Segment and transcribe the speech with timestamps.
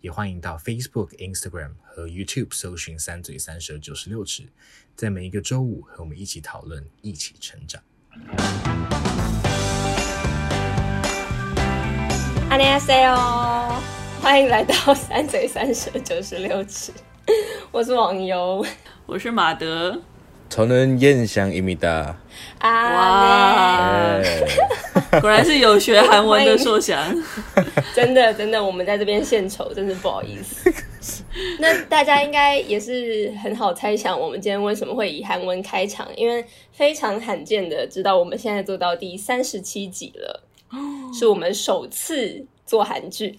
[0.00, 4.44] 也欢迎到 Facebook、Instagram 和 YouTube 搜寻“三嘴三舌九十六尺”，
[4.94, 7.82] 在每一个周五和我们一起讨论，一起成长。
[12.50, 13.16] 안녕하세요，
[14.20, 16.92] 欢迎来到“三嘴三舌九十六尺”。
[17.72, 18.64] 我是网游，
[19.06, 20.00] 我是马德。
[20.48, 22.14] 저는옌샹입니다。
[22.60, 24.20] 啊，
[25.20, 27.12] 果然是有学韩文的硕翔。
[27.92, 30.72] 真的真的，我们在这边献丑，真是不好意思。
[31.58, 36.08] 那大家应该也是很好猜想，我们今天为什么会以韩文开场？
[36.16, 40.44] 因为非常罕见的知道，我们现在做到第三十七集了，
[41.12, 43.34] 是我们首次做韩剧，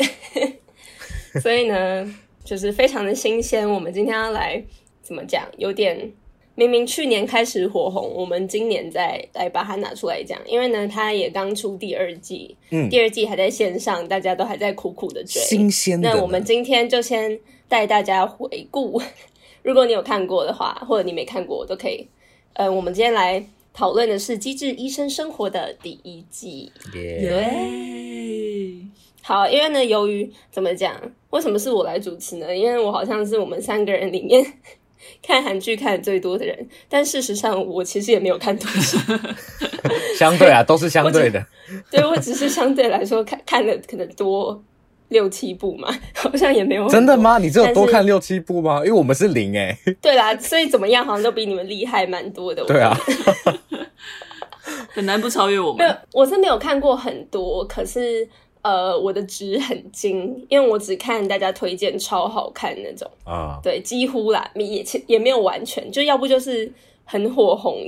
[1.42, 3.70] 所以呢，就是非常的新鲜。
[3.70, 4.62] 我们今天要来
[5.02, 5.48] 怎么讲？
[5.58, 6.12] 有点。
[6.61, 16.11] 明明去年开始火红，我们今年再来把它拿出来讲，因为呢，它也刚出第二季，嗯，第二季还在线上，大家都还在苦苦的追，新鲜的。
[16.11, 19.01] 那我们今天就先带大家回顾，
[19.65, 22.07] 如果你有看过的话，或者你没看过都可以。
[22.53, 27.43] 呃，我们今天来讨论的是《机智医生生活》的第一季，耶
[29.23, 30.95] 好，因为呢，由于怎么讲，
[31.31, 32.55] 为什么是我来主持呢？
[32.55, 34.45] 因为我好像是我们三个人里面。
[35.23, 38.99] 看韩剧看的最多的人，但事实上我其实也没有看多少。
[40.19, 41.45] 相对啊，都是相对的。
[41.91, 44.63] 对，我只是相对来说看看的可能多
[45.09, 46.89] 六七部嘛， 好像也没有。
[46.89, 47.39] 真的吗？
[47.39, 48.79] 你只有多看六七部吗？
[48.85, 49.77] 因为我们是零哎。
[50.01, 52.65] 对啦，所以怎么样，好像都比你们厉害蛮多的。
[52.65, 52.97] 对啊，
[54.93, 55.79] 很难不超越我们。
[55.79, 58.29] 没有，我是没有看过很多，可是。
[58.63, 63.11] 呃，我的值很精，因为我只看大家推荐超好看那种。
[63.25, 66.71] 啊，对，几乎啦，也也没有完全，就要不就是
[67.05, 67.79] 很火红，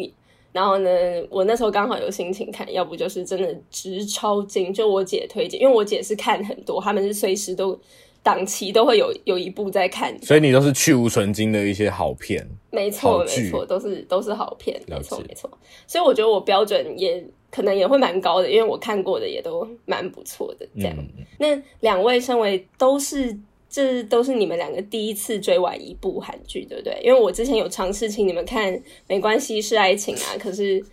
[0.50, 0.90] 然后呢，
[1.28, 7.78] 我那时候刚好有心情看，要不就是真的值超精，就我姐推荐，因为我姐是看很多，他们是随时都
[8.22, 15.50] 档期都会有 有一部在看，所以你都是去无存精的一些好片，没错没错，都是都是好片，没错没错，
[15.86, 17.22] 所以我觉得我标准也。
[17.52, 20.66] 可能也会蛮高的，因为我看过的也都蛮不错的。
[20.74, 23.38] 这样，嗯、那两位身为都是
[23.70, 27.00] 这都是你们两个第一次追完一部韩剧，对不对？
[27.04, 28.74] 因为我之前有尝试请你们看
[29.06, 30.84] 《没关系是爱情》啊，可是。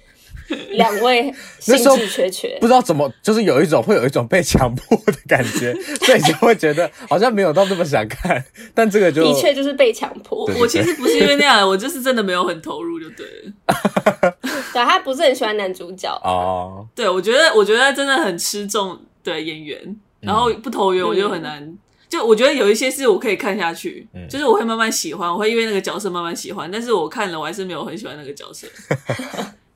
[0.72, 5.74] 两位 兴致缺缺，不知道怎么，就是有一种会有一种被强迫的感觉，
[6.06, 8.44] 所以就会觉得好像没有到那么想看。
[8.74, 10.46] 但这个就的确就是被强迫。
[10.60, 14.34] 我其实不是因为那样，我就是真的没有很投入，就对了。
[14.74, 16.86] 对，他不是很喜欢男主角哦。
[16.96, 21.62] 对，我觉得，我觉得真的很吃重对演员，然后不投缘我就很难。
[21.64, 21.78] 嗯、
[22.08, 26.70] 就我觉得有一些是我可以看下去，嗯、就是我会慢慢喜欢，我会因为那个角色慢慢喜欢。
[26.72, 28.68] 但是我看了，我还是没有很喜欢那个角色。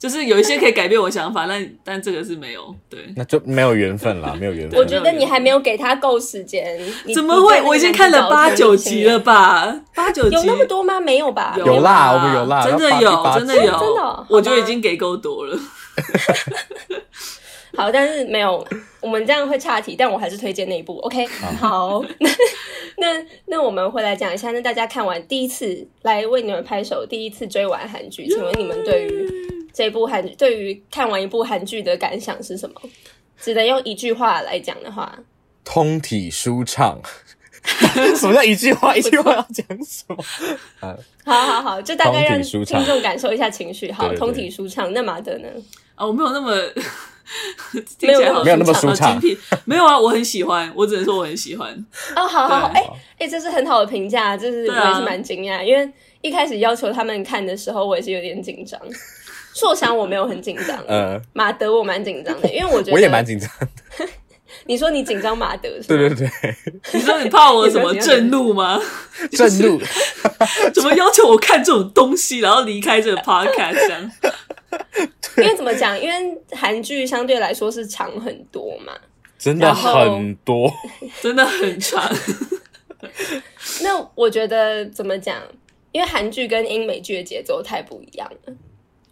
[0.04, 4.78] 就是有一些可以改变我想法，但但这个是没有，对，那就没有缘分啦， 没有缘分。
[4.78, 6.78] 我觉得你还没有给他够时间。
[7.16, 7.62] 怎么会？
[7.62, 9.74] 我已经看了八九集了吧？
[9.96, 11.00] 八九集有那么多吗？
[11.00, 11.56] 没有吧？
[11.58, 15.58] 有啦，我们有啦，真的有，真的有，真的，我就已经给够多了。
[17.78, 18.68] 好，但是没有，
[19.00, 20.98] 我们这样会岔题，但我还是推荐那一部。
[20.98, 21.26] OK，
[21.62, 22.30] 好， 那
[22.98, 29.53] 那那我们回来讲一下，那大家看完第一次来为你们拍手，第一次追完韩剧，请问你们对于？
[29.74, 32.76] 这部韩剧对于看完一部韩剧的感想是什么？
[33.42, 35.18] 只能用一句话来讲的话，
[35.66, 37.02] 通体舒畅。
[38.16, 38.96] 什么叫一句话？
[38.96, 40.98] 一句话要讲什么？
[41.26, 43.92] 好好好，就大概让听众感受一下情绪。
[43.92, 44.92] 好，通体舒畅。
[44.94, 45.48] 那马德呢？
[45.96, 46.52] 啊，我没有那么
[48.02, 49.18] 没有没有那么舒畅，
[49.64, 51.74] 没有啊，我很喜欢，我只能说我很喜欢。
[52.16, 52.84] 哦，好好好，哎
[53.20, 55.90] 哎，这是很好的评价，这是我也是蛮惊讶，因为
[56.22, 58.80] 一开始要求他们看的时候，我也是有点紧张。
[59.54, 64.08] 硕翔我没有很紧张，嗯，马德我蛮紧张的，因为我觉得我也蛮紧张的。
[64.66, 65.86] 你说你紧张马德是吗？
[65.88, 66.56] 对对对，
[66.94, 68.80] 你说你怕我什么震怒吗？
[69.32, 69.80] 震怒？
[70.74, 74.12] 怎么要求我看这种东西，然后离开这个 podcast 这样？
[75.38, 76.00] 因为怎么讲？
[76.00, 78.94] 因为韩剧相对来说是长很多嘛，
[79.40, 80.72] 真的很多，
[81.22, 82.04] 真的很长。
[83.82, 85.42] 那我觉得怎么讲？
[85.92, 88.54] 因为韩剧跟英美剧的节奏太不一样了。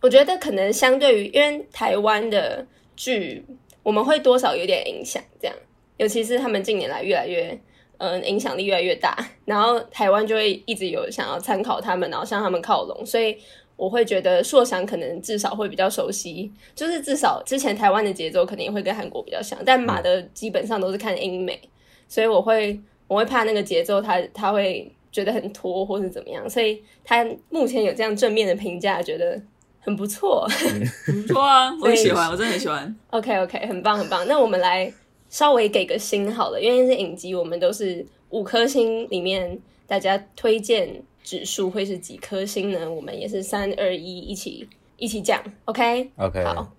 [0.02, 2.66] 我觉得可能相对于，因为台湾的
[2.96, 3.46] 剧，
[3.84, 5.56] 我们会多少有点影响，这样，
[5.98, 7.52] 尤其是他们近年来越来越，
[7.98, 9.16] 嗯、呃，影响力越来越大，
[9.46, 13.38] 然后台湾就会一直有想要参考他们，然后向他们靠拢，所以
[13.76, 21.60] 我会觉得硕想可能至少会比较熟悉，就是至少之前台湾的节奏肯定会跟韩国比较像，但马的基本上都是看英美，
[22.08, 29.40] 所以我会我会怕那个节奏他他会觉得很拖或是怎么样，所以他目前有这样正面的评价，觉得
[29.82, 30.48] 很不错，
[31.06, 32.96] 很不错啊，我很喜欢，我真的很喜欢。
[33.10, 34.92] OK OK，很棒很棒，那我们来
[35.30, 41.04] 稍微给个星好了，因为是影集，我们都是五颗星里面大家推荐。
[41.24, 42.90] 指数会是几颗星呢？
[42.90, 44.68] 我们也是三二一，一起
[44.98, 46.74] 一起讲，OK OK，好，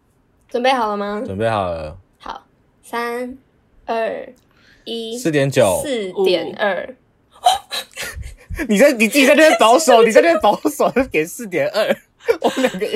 [0.49, 1.23] 准备好了吗？
[1.25, 1.97] 准备好了。
[2.19, 2.45] 好，
[2.83, 3.39] 三
[3.87, 4.29] 二
[4.83, 6.97] 一，四点九，四点二。
[8.69, 11.97] 你在你自己在那边保守， 你在那边保守，给四点二。
[12.41, 12.87] 我们两个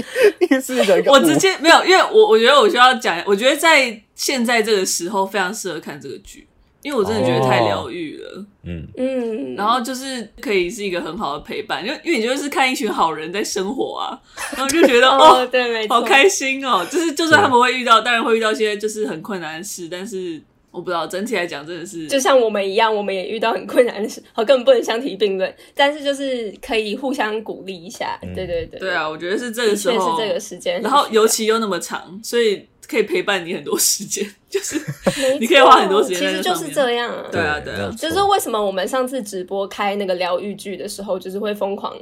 [0.40, 6.46] 一个四个，我直接没有，因为我我觉得我需要讲，我觉得在现在这个时候非常适合看这个剧。
[6.82, 8.87] 因为我真的觉得太疗愈了，嗯。
[8.96, 14.14] 嗯，然后就是可以是一个很好的陪伴，因为因为你就是看一群好人在生活啊，
[14.56, 20.40] 然后就觉得哦，哦，对，没错，好开心哦，就是就算他们会遇到，当然会遇到一些就是很困难的事，但是
[20.70, 32.66] 我不知道整体来讲真的是，就像我们一样，我们也遇到很困难的事，好，根本不能相提并论，但是就是可以互相鼓励一下，嗯、对对对，对啊，我觉得是这个时候是这个时间，然后尤其又那么长，所以。
[32.88, 34.80] 可以陪伴你很多时间，就是
[35.40, 36.20] 你可以花很多时间。
[36.20, 37.92] 其实就是这样啊，对啊，对啊。
[37.98, 41.92] 就是为什么我们上次直播开那个疗愈剧的时候，就是会疯狂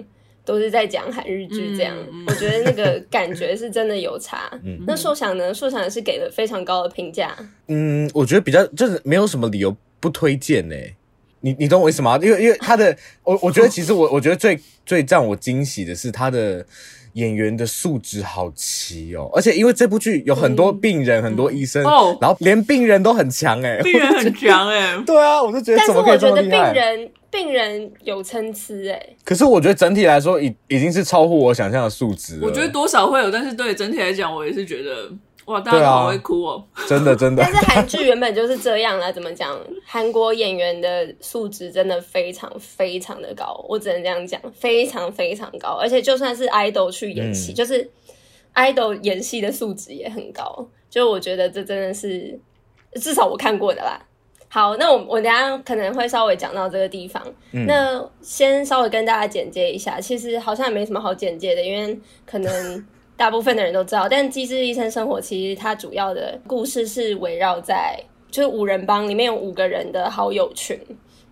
[0.45, 1.97] 都是在讲韩日剧这样。
[2.13, 4.51] 嗯、我觉得那个感觉是真的有差。
[4.65, 5.53] 嗯、那硕想呢？
[5.55, 7.35] 硕想也是给了非常高的评价。
[7.69, 10.77] 嗯，我觉得比较就是没有什么理由不推荐呢。
[11.41, 12.19] 你你懂我意思吗？
[12.23, 16.67] 因为因为他的，我我觉得其实我我觉得最最让我惊喜的是他的。
[17.15, 26.59] 演员的素质好齐哦，而且因为这部剧有很多病人，嗯、很多医生，哦、然后连病人都很强哎，病人很强哎， 对啊，我就觉得怎么可以这么厉害？
[26.59, 32.47] 但是我觉得病人病人有参差哎，可是我觉得整体来说已已经是超乎我想象的素质了。
[32.47, 35.11] 我觉得多少会有，但是对整体来讲，我也是觉得。
[35.47, 36.65] 哇，大家好会哭哦！
[36.89, 37.43] 真的真的。
[37.43, 39.55] 但是韩剧原本就是这样啦，怎么讲？
[39.85, 45.77] 韩国演员的素质真的非常非常的高，我只能这样讲，非常非常高。
[45.79, 47.91] 而且就算是 idol 去演戏，嗯、就是
[48.55, 50.67] idol 演戏的素质也很高。
[50.89, 52.39] 就我觉得这真的是
[52.95, 54.01] 至少我看过的啦。
[54.49, 57.23] 好，那我我等下可能会稍微讲到这个地方。
[57.53, 62.87] 嗯、那先稍微跟大家简介一下，其实好像也没什么好简介的，因为可能。
[63.17, 67.97] 大部分的人都知道，但《机智医生生活》其实它主要的故事是围绕在
[68.29, 70.77] 就是五人帮里面有五个人的好友群，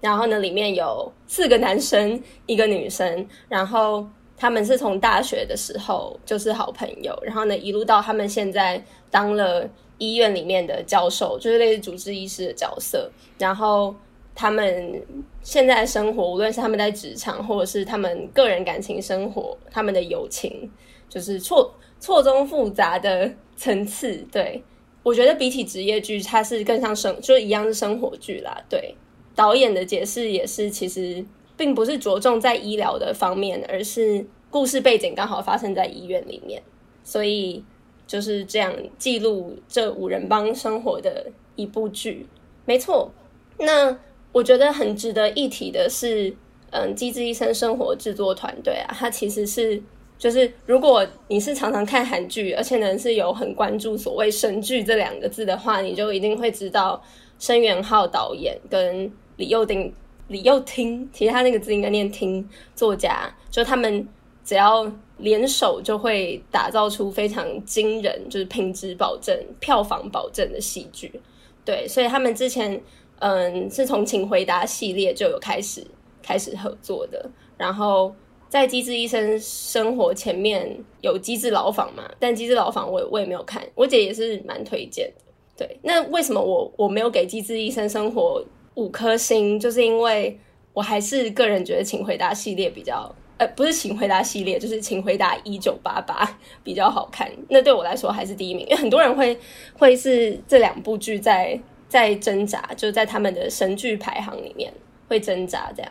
[0.01, 4.07] 然后呢里面有四个男生一个女生，然后
[4.37, 8.81] 他们是从大学的时候就是好朋友，然后呢一路到他们现在
[9.11, 9.69] 当了
[9.99, 13.93] 医院里面的教授，就是类似主治医师的角色，然后
[14.37, 15.03] 他们
[15.43, 20.71] 现在生活，无论是他们在职场或者是他们个人感情生活，他们的友情。
[21.13, 24.65] 就是错错综复杂的层次，对，
[25.03, 28.59] 我觉得比起职业剧，它是更像生，就一样是生活剧啦。
[28.67, 28.95] 对，
[29.35, 31.23] 导演的解释也是，其实
[31.55, 36.63] 并不是着重在医疗的方面，而是故事背景刚好发生在医院里面，
[37.05, 37.63] 所以
[38.07, 42.27] 就是这样记录这五人帮生活的一部剧。
[42.65, 43.13] 没错，
[43.59, 43.99] 那
[44.33, 46.35] 我觉得很值得一提的是，
[46.71, 49.83] 嗯，《机智医生生活》制作团队啊，它其实是。
[50.23, 57.03] 就是如果你是常常看韩剧，而且呢是有很关注所谓神剧这两个字的话，你就一定会知道
[57.41, 59.93] 申元浩导演跟李幼丁、
[60.29, 64.07] 李幼听，其实他那个字应该念听作家，就他们
[64.45, 71.21] 只要联手就会打造出非常惊人，就是品质保证、票房保证的戏剧。
[71.65, 72.81] 对，所以他们之前
[73.19, 75.85] 嗯是从《请回答》系列就有开始
[76.23, 78.15] 开始合作的，然后。
[78.53, 82.05] 在《机智医生生活》前面有《机智牢房》嘛？
[82.19, 85.25] 但《机智牢房》我我也没有看，我姐也是蛮推荐的。
[85.57, 88.45] 对，那为什么我我没有给《机智医生生活》
[88.75, 89.59] 五颗星？
[89.59, 90.39] 就是因为
[90.75, 96.23] 我还是个人觉得《请回答》系列比较，呃，不是《请回答》系列，就是《请回答一九八八》
[96.63, 97.33] 比较好看。
[97.49, 99.35] 那对我来说还是第一名，因为很多人会
[99.73, 104.71] 会是这两部剧在在挣扎，就在他们的神剧排行里面
[105.09, 105.91] 会挣扎这样。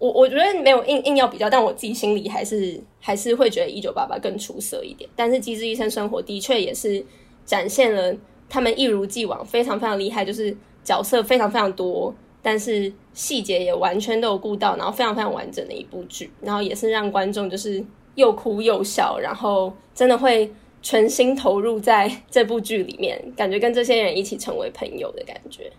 [0.00, 5.08] 我我觉得没有硬硬要比较，但我自己心里还是还是会觉得《一九八八》更出色一点。
[5.14, 7.04] 但是《机智医生生活》的确也是
[7.44, 8.16] 展现了
[8.48, 25.70] 他们一如既往非常非常厉害，就是角色非常非常多，但是细节也完全都有顾到，然后非常非常完整的一部剧，然后也是让观众就是又哭又笑，然后真的会全心投入在这部剧里面，感觉跟这些人一起成为朋友的感觉。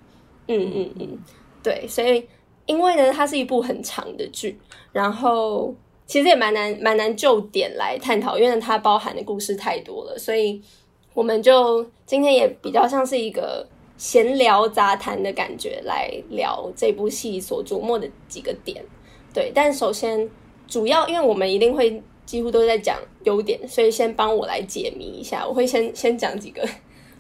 [0.48, 1.20] 嗯嗯嗯，
[1.63, 2.24] 对，所以。
[2.65, 4.58] 因为呢，它是一部很长的剧，
[4.91, 5.74] 然后
[6.06, 10.62] 其实也蛮难蛮难就点来探讨，因为它包含的故事太多了，所以
[11.13, 18.84] 我们就今天也比较像是一个闲聊杂谈的感觉来聊这部戏所琢磨的几个点。
[19.34, 20.30] 对，但首先
[20.68, 25.46] 主要因为我们一定会几乎都在讲优点，所以先帮我来解谜一下。
[25.48, 26.68] 我会先先讲几个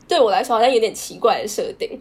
[0.07, 1.99] 对我来说好像有点奇怪的设定，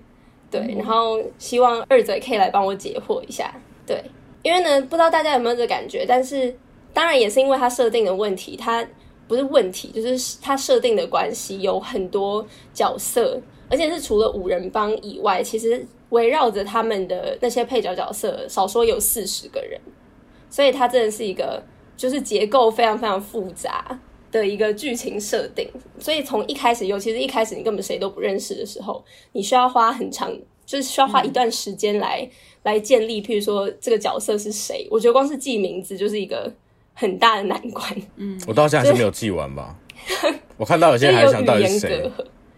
[0.51, 3.55] 对，然后希望二嘴可以来帮我解惑一下。
[3.87, 4.03] 对，
[4.43, 6.55] 因为呢，不知道大家有没有这感觉，但是
[6.93, 8.85] 当然也是因为它设定的问题，它
[9.29, 13.41] 不是问题，就是它设定的关系，有很多角色，
[13.71, 19.81] 而且是除了五人帮以外，其实围绕着他们的那些配角角色，少说有四十个人。
[20.49, 21.63] 所以它真的是一个，
[21.97, 23.97] 就是结构非常非常复杂
[24.31, 25.69] 的一个剧情设定。
[25.99, 30.33] 所以从一开始，尤其是一开始你根本谁都不认识的时候，你需要花很长，
[30.65, 32.31] 就是需要花一段时间来、嗯、
[32.65, 33.23] 来建立。
[33.23, 36.53] 譬如说这个角色是谁，我觉得光是记名字就是一个
[36.95, 38.03] 很大的难关。
[38.17, 39.77] 嗯，我到现在还是没有记完吧？
[40.57, 41.89] 我看到有些人还想到底是谁？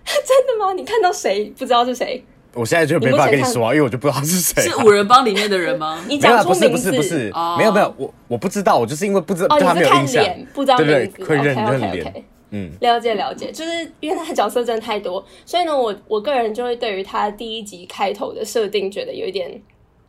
[0.04, 0.72] 真的吗？
[0.72, 2.22] 你看到谁不知道是谁？
[2.54, 4.62] 我现在就没办法跟你说啊，因为我就不知道他是谁。
[4.62, 6.02] 是五人帮里面的人吗？
[6.08, 12.24] 你讲不是不是不是，没有没有，我我不知道，我就是因为不知道，对他没有印象，不知道名字，对对，会认认脸。
[12.50, 19.50] 嗯，了解了解，就是因为他的角色真的太多，所以呢，我我个人就会对于他第一集开头的设定觉得有一点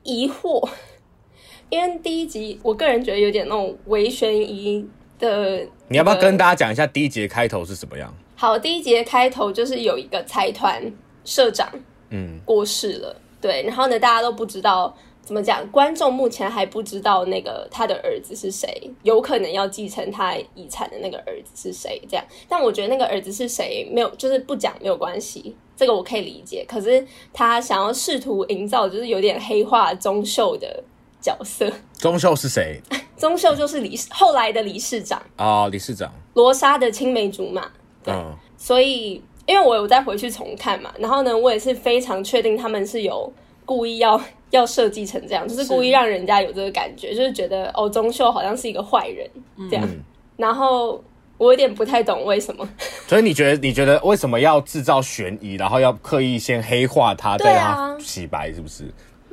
[0.03, 0.67] 疑惑，
[1.69, 4.85] 因为第一集我个人觉得有点那种微悬疑
[5.17, 5.65] 的。
[5.87, 8.13] 你要不要跟大家讲一下第一集的开头是什么样？
[8.35, 10.91] 好，第一集的开头就是有一个财团
[11.23, 11.69] 社长。
[12.15, 18.69] 嗯，过世了，对，然后呢，大家都不知道怎么讲，观众目前还不知道那个他的儿子是谁，
[19.01, 22.23] 有可能要继承他遗产的那个儿子是谁，这样。
[22.47, 26.63] 但我觉得那个儿子是谁，没有，就是不讲没有关系，这个我可以理解。
[26.67, 27.03] 可是
[27.33, 30.83] 他想要试图营造，就是有点黑化钟秀的
[31.19, 31.67] 角色。
[31.97, 32.79] 钟秀是谁？
[33.17, 37.71] 钟秀就是理事后来的理事长啊，理事长罗莎的青梅竹马，
[38.03, 39.23] 对，嗯、所以。
[39.45, 43.31] 因为我有再回去重看嘛，然后呢，我也是非常确定他们是有
[43.65, 44.19] 故意要
[44.51, 49.29] 要设计成这样，就是故意让人家有这个感觉，是就是觉得哦，钟秀好像是一个坏人
[49.69, 49.85] 这样。
[49.85, 49.99] 嗯、
[50.37, 51.03] 然后
[51.37, 52.67] 我有点不太懂为什么。
[53.07, 58.85] 所以你觉得你觉得为什么要制造悬疑，然后要刻意先黑化他，再让他洗白，是不是？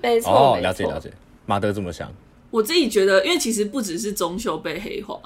[0.03, 1.13] 没错，哦，了解了解。
[1.47, 2.13] 马德这么想，
[2.51, 5.21] 我自己觉得，因为其实不只是钟秀被黑化，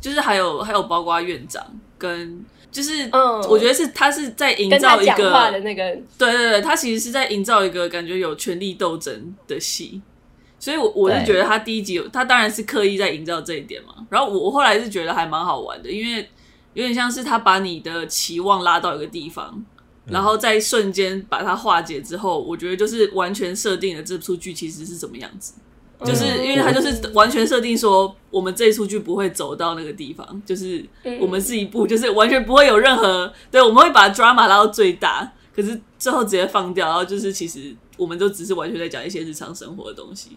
[0.00, 1.64] 就是还有还有包括院长
[1.96, 2.44] 跟。
[2.76, 5.82] 就是，嗯，我觉得是他是在营造一个，的那个，
[6.18, 10.02] 对对对，他其实是在营造一个感觉有权力斗争的戏，
[10.58, 14.06] 所以我我是觉得他第一集，他当然是刻意在营造这一点嘛。
[14.10, 16.28] 然后我我后来是觉得还蛮好玩的，因为
[16.74, 19.64] 有点像是他把你的期望拉到一个地方，
[20.04, 25.54] 然后在瞬间把它化解之后，我觉得就是完全设定了这出剧其实是怎么样子。
[26.04, 30.84] 就是因为他就是完全设定说，我们这一出剧不会走到那个地方，就是
[31.18, 40.36] 我们是一部，就是完全不会有任何对，我们会把 drama 拉到最大，可是最后直接放掉，然后就是其实我们都只是完全在讲一些日常生活的东西。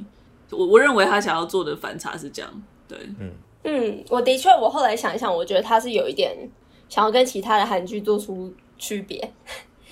[0.52, 2.50] 我我认为他想要做的反差是这样，
[2.88, 3.32] 对，嗯
[3.64, 6.50] 嗯，我的确，我后来想一想，我觉得他是有一点
[6.88, 9.30] 想要跟其他的韩剧做出区别。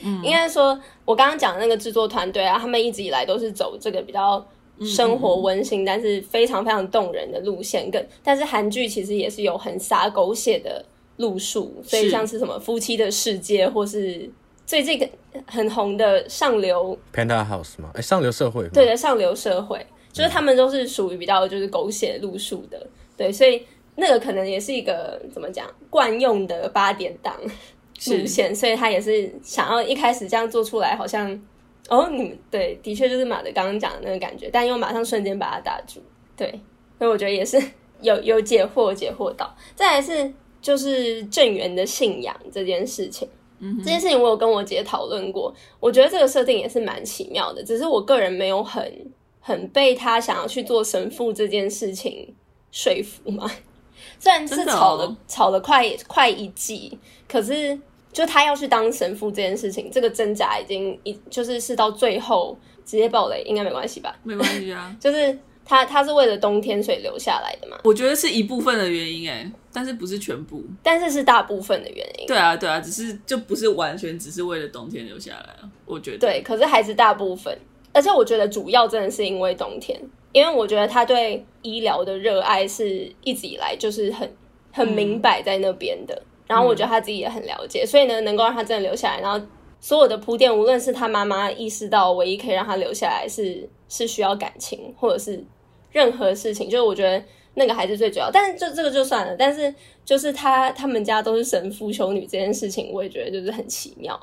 [0.01, 4.47] 嗯， 应该说，我刚刚讲的那个制作团队啊，他们一直以来都是走这个比较。
[4.85, 10.85] 生活温馨，但是非常非常动人的路线，更但是韩剧其实也是有很洒狗血的
[11.17, 14.29] 路数，所以像是什么夫妻的世界，或是
[14.65, 15.09] 最近
[15.47, 17.91] 很红的上流 Penthouse 吗？
[17.95, 23.63] 哎，上流社会，对的，上流社会，就是他们都是属于比较就是狗血路数的，对，所以
[23.95, 31.41] 那个可能也是一个怎么讲惯用的八点档路线，所以他也是想要一开始这样做出来，好像。
[31.89, 36.01] 哦，你们对，的确就是马德刚刚讲的那个感觉，但又马上瞬间把它打住，
[36.35, 36.49] 对，
[36.97, 37.61] 所以我觉得也是
[38.01, 39.55] 有 有解惑解惑到。
[39.73, 43.27] 再来是就是正源的信仰这件事情，
[43.59, 52.35] 嗯，这件事情我有跟我姐讨论过，我觉得这个设定也是蛮奇妙的，只是我个人没有很很被他想要去做神父这件事情
[52.71, 53.49] 说服嘛，
[54.19, 57.79] 虽然是吵了、哦、吵了快快一季，可是。
[58.17, 64.17] 就他要去当神父这件事情，这个挣扎已经一就是是到最后直接爆雷，应该没关系吧？
[64.23, 67.77] 没关系啊， 就是他他是为了冬天所以留下来的嘛。
[67.83, 72.25] 我觉得是一部分的原因哎，但是不是全部，但是是大部分的原因。
[72.25, 76.17] 对啊对啊，只是就不是完全只是为了冬天留下来啊，我觉得。
[76.17, 77.55] 对，可是还是大部分，
[77.93, 79.95] 而且我觉得主要真的是因为冬天，
[80.31, 84.35] 因为我觉得他对医疗的热爱是一直以来就是很
[84.71, 86.15] 很明摆在那边的。
[86.15, 89.45] 嗯然后我觉得他自己也很了解，嗯、所以呢，能够让他真的留下来，然后
[89.79, 95.43] 所有的铺垫，无论是他妈妈意识到唯一可以让他留下来是是需要感情，或者是
[95.91, 97.23] 任何事情，就是我觉得
[97.53, 98.31] 那个还是最主要。
[98.31, 99.73] 但是就这个就算了，但是
[100.05, 104.19] 就是他他们家都是神父修女这件事情，我也觉得就是很奇妙。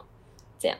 [0.59, 0.77] 这样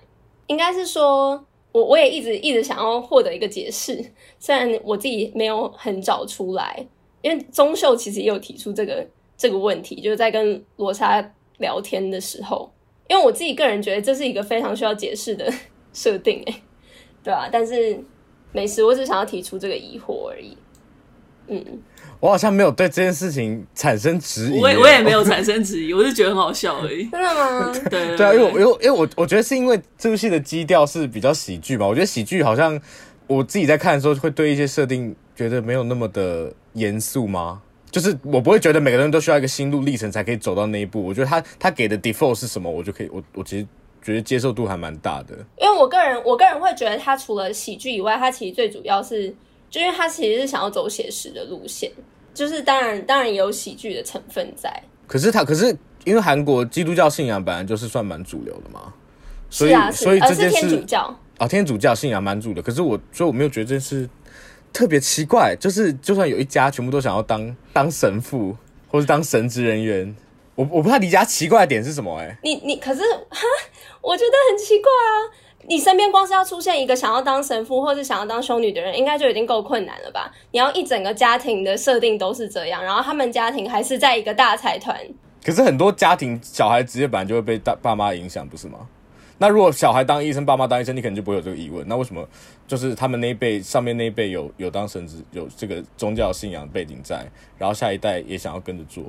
[0.47, 4.03] 应该是说，我我也一直一直想要获得一个解释，
[4.39, 6.87] 虽然我自己没有很找出来，
[7.23, 12.73] 因为钟秀其实也有提出这个这个问题，就是在跟罗莎聊天的时候，
[13.09, 15.53] 因为我自己个人觉得这是一个非常需要解释的
[15.93, 16.63] 设定，哎，
[17.23, 17.99] 对啊，但是
[18.53, 20.57] 没事，我只想要提出这个疑惑而已。
[21.47, 21.63] 嗯，
[22.21, 27.05] 我好像没有对这件事情产生质疑，我也我也没有产生质疑，我是觉得很好笑而已。
[27.13, 27.71] 真的吗？
[27.73, 32.81] 对 对，对，对啊，因为因为因为我我觉得是因为这部戏的基调是比较喜剧嘛，我觉得喜剧好像
[33.27, 37.61] 我自己在看的时候会对一些设定觉得没有那么的严肃吗？
[37.95, 41.01] 就是我不会觉得每个人都需要一个心路历程才可以走到那一步。
[41.01, 43.67] 我觉得他他给的 default 是什么，我就可以我我其实
[44.03, 45.35] 觉得接受度还蛮大的。
[45.59, 49.33] 因为我个人我个人会觉得他除了喜剧以外，他其实最主要是。
[49.71, 51.91] 就因为他其实是想要走写实的路线，
[52.33, 54.73] 就是当然当然也有喜剧的成分在。
[55.09, 58.95] 可是他可是因为韩国基督教信仰本来就是算蛮主流的嘛，
[59.51, 62.63] 所以是啊是所以这件事天主教啊、哦、天主教信仰蛮主流。
[62.63, 64.09] 可是我所以我没有觉得这件事
[64.75, 68.55] 特别奇怪，就是就算有一家全部都想要当当神父
[68.89, 70.15] 或是当神职人员，
[70.57, 72.37] 我我不太理解他奇怪的点是什么哎、欸。
[72.43, 73.41] 你你可是哈，
[74.03, 75.47] 我觉得很奇怪啊。
[75.67, 80.31] 你身边光是要出现一个想要当神父或是想要当修女的人，应该就已经够困难了吧？
[80.51, 84.95] 你要一整个家庭的设定都是这样，然后他们家庭还是在一个大财团。
[85.43, 88.81] 可是很多家庭小孩职业本来就会被大爸妈影响，不是吗？
[89.39, 91.85] 那如果小孩当医生，爸妈当医生，你可能就不会有这个疑问。
[91.89, 92.27] 那为什么
[92.69, 97.27] 就是他们那一辈上面那一辈有有当神职，有这个宗教信仰背景在，
[97.59, 99.03] 然后下一代也想要跟着做，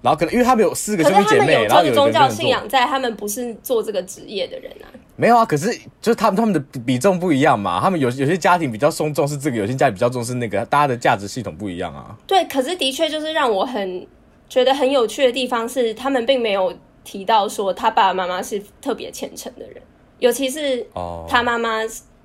[0.00, 4.86] 然后可能因为他们有四个兄弟姐妹，然后有宗教信仰在，他们不是做这个职业的人啊。
[5.16, 7.80] 没有啊，可是就是他们他们的比重不一样嘛。
[7.80, 12.16] 他们有有些家庭比较松重视这个，有些家庭比较重视那个，大家的价值系统不一样啊。
[12.26, 14.06] 对，可是的确就是让我很
[14.48, 16.72] 觉得很有趣的地方是，他们并没有。
[17.04, 19.82] 提到说他爸爸妈妈是特别虔诚的人，
[20.18, 20.86] 尤其是
[21.28, 21.80] 他妈妈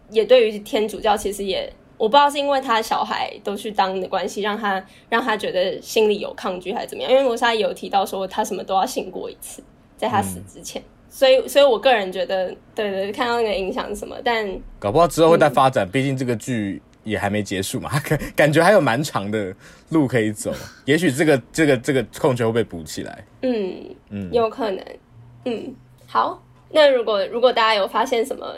[0.09, 7.11] 也对于天主教其实也我不知道是因为他小孩都去当的关系，让他让他觉得心里有抗拒还是怎么样？
[7.11, 9.63] 因为罗莎也有提到说他什么都要信过一次，
[9.97, 14.47] 在他死之前，嗯、所以所以我个人觉得，对，对对，看到那个影响是什么，但
[14.79, 16.81] 搞不好之后会再发展，毕、嗯、竟这个剧。
[17.07, 19.55] 也还没结束嘛， 感感觉还有蛮长的
[19.89, 20.53] 路可以走。
[20.85, 23.25] 也许这个这个这个空缺会被补起来。
[23.41, 24.83] 嗯嗯，有可能。
[25.45, 25.73] 嗯，
[26.05, 26.43] 好。
[26.69, 28.53] 那如果如果大家有发现什么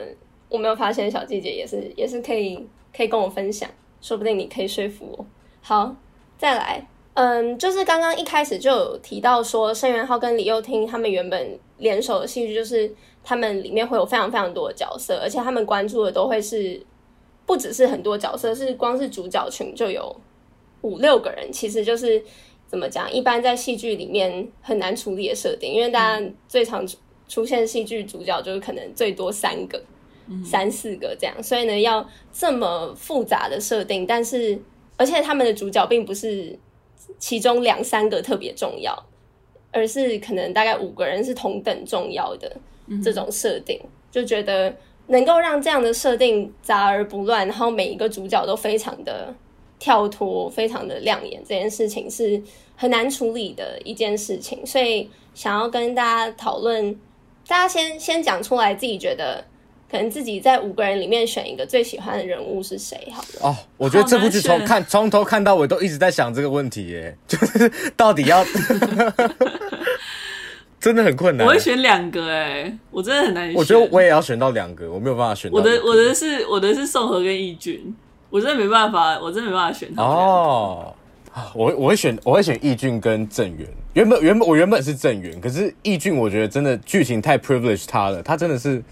[0.50, 3.70] 我没有发现的，小细节也是也是可以可以跟我分享，
[4.02, 5.26] 说不定你可以说服我。
[5.62, 5.96] 好，
[6.38, 6.84] 再来。
[7.14, 12.92] 嗯，就是刚刚一开始就有提到说，申元浩跟李幼听他们原本联手的戏剧，就是
[13.24, 16.82] 他们里面会有非常非常多的角色，而且他们关注的都会是。
[17.50, 20.16] 不只是很多角色，是光是主角群就有
[20.82, 22.24] 五六个人，其实就是
[22.68, 23.12] 怎么讲？
[23.12, 26.88] 一般在戏剧里面很难处理的设定，因为大家最常
[27.28, 29.82] 出现戏剧主角就是可能最多三个、
[30.28, 34.60] 嗯、三四个这样，所以呢，要这么复杂的设定，但是
[34.96, 36.56] 而且他们的主角并不是
[37.18, 38.96] 其中两三个特别重要，
[39.72, 42.56] 而是可能大概五个人是同等重要的
[43.04, 44.78] 这种设定，嗯、就觉得。
[45.10, 49.34] 能够让这样的设定杂而不乱，然后每一个主角都非常的
[49.80, 52.42] 跳脱，非常的亮眼，这件事情是
[52.76, 54.64] 很难处理的一件事情。
[54.66, 56.94] 所以想要跟大家讨论，
[57.48, 59.44] 大家先先讲出来，自己觉得
[59.92, 62.96] 可能自己在五个人里面选一个最喜欢的人物是谁？
[63.12, 63.50] 好了。
[63.50, 68.46] 哦，我觉得这部剧从看从头看到尾都一直在想这个问题，耶，就是到底要。
[70.80, 71.46] 真的很困难。
[71.46, 73.56] 我会选两个哎、欸，我真的很难选。
[73.56, 75.58] 我觉得我也要选到两个，我没有办法选到。
[75.58, 77.96] 我的我的是我的是宋和跟义俊，
[78.30, 80.02] 我真的没办法，我真的没办法选他。
[80.04, 80.94] 哦，
[81.54, 83.68] 我我会选我会选义俊跟郑源。
[83.94, 88.84] 原本原本我原本是郑源，可是义俊我觉得真的剧情太 privilege 他了，他真的是。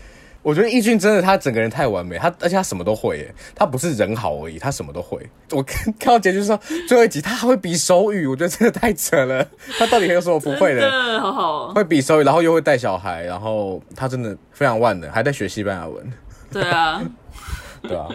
[0.41, 5.19] 我觉得义俊真的，他整个人太完美，他而且他什么都会耶，他不是人好而已，他什么都会。
[5.51, 9.45] 我看看到结局说最后一集他还会比手语，我觉得真的太扯了。
[9.77, 10.81] 他到底还有什么不会的？
[10.81, 16.13] 真的好好哦，会比手语，然后又会带小孩，然后他真的非常万能，还在学西班牙文。
[16.51, 17.03] 对啊，
[17.81, 18.07] 对啊。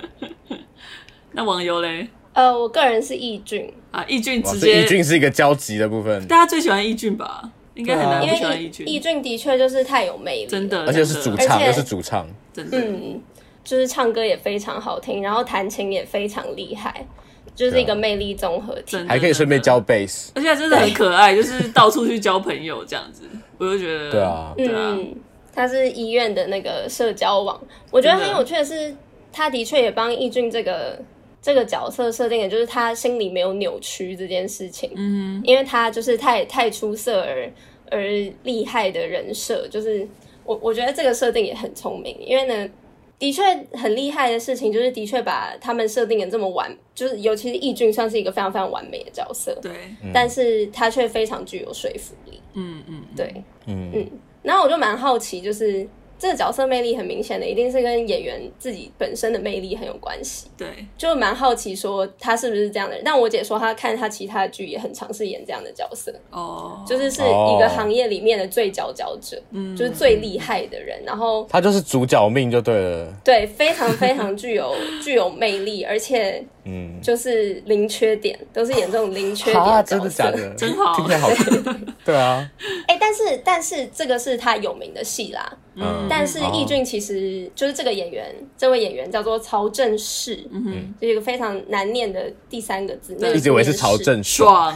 [1.32, 2.08] 那网友嘞？
[2.34, 6.26] 呃，我个人是易俊啊，易俊直接，易俊是一个交集的部分。
[6.26, 7.50] 大家最喜欢易俊吧？
[7.74, 13.20] 应该很难不喜欢义俊，义俊的确就是太有魅力，真的，而且是主唱，又是主唱，真的，嗯，
[13.64, 17.06] 就是唱歌也非常好听，然后弹琴也非常厉害，
[17.54, 23.24] 就是一个魅力综合体，还可以顺便教贝斯，而且真的很可爱，就是到处去交朋友这样子，
[23.58, 25.14] 我就觉得，对啊，嗯，
[25.54, 28.94] 他是医院的那个社交网，我觉得很有趣的是，
[29.32, 30.98] 他的确也帮义俊这个
[31.42, 37.52] 这个角色设定也就是他心里没有扭曲这件事情，嗯，因为他就是太太出色而
[37.90, 38.00] 而
[38.44, 40.08] 厉害的人设，就是
[40.44, 42.70] 我我觉得这个设定也很聪明，因为呢。
[43.18, 43.40] 的确
[43.74, 49.70] 很厉害的事情，就是的确把他们设定的这么完，就是尤其是义俊算是一个非常非常完美的角色，对，
[50.12, 53.32] 但是他却非常具有说服力，嗯嗯，对，
[53.66, 53.92] 嗯。
[53.94, 54.10] 嗯，
[54.42, 55.86] 然后我就蛮好奇，就是。
[56.22, 60.46] 这个角色魅力很明显的，一定是跟演员自己本身的魅力很有关系。
[60.56, 63.02] 对，就蛮好奇说他是不是这样的人。
[63.04, 66.14] 但我姐说她看她其他的剧也很尝试演这样的角色。
[66.30, 71.02] 哦，就是是一个行业里面的最佼佼者，嗯，就是最厉害的人。
[71.04, 73.12] 然后他就是主角命就对了。
[73.24, 80.54] 对，非常非常具有具有魅力，而且嗯，就是零缺点，都是演这种零缺点的角色，真的假的？
[80.54, 81.86] 真好，听起来好听。
[82.06, 82.48] 对啊，
[82.86, 85.58] 哎、欸，但是但是这个是他有名的戏啦。
[85.74, 94.74] 嗯，但是易俊其实就是这个演员，哦、这位演员叫做曹正奭，嗯，就是一个非常难念的第三个字，一直以为是曹正爽，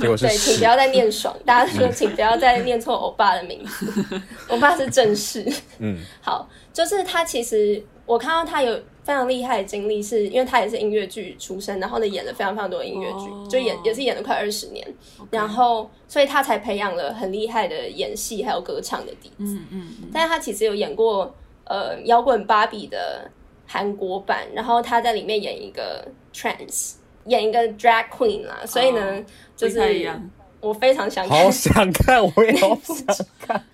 [0.00, 4.04] 结果是对，请不要再念爽，大家说请不要再念错欧巴的名字，
[4.48, 5.46] 欧巴是正世，
[5.78, 8.80] 嗯，好，就是他其实我看到他有。
[9.08, 13.48] 非常厉害的经历，是因为他也是音乐剧出身，然后呢演了非常非常多的音乐剧，oh.
[13.48, 14.86] 就演也是演了快二十年
[15.18, 15.26] ，Okay.
[15.30, 19.56] 然后所以他才培养了很厉害的演戏还有歌唱的底子。
[19.56, 20.10] 嗯嗯。
[20.12, 23.30] 但是他其实有演过呃摇滚芭比的
[23.66, 28.58] 韩国版，然后他在里面演一个 trans，演一个 drag queen 啦。
[28.66, 29.24] 所以呢，oh.
[29.56, 30.12] 就是
[30.60, 33.64] 我非常想看，好想看，我也好想看。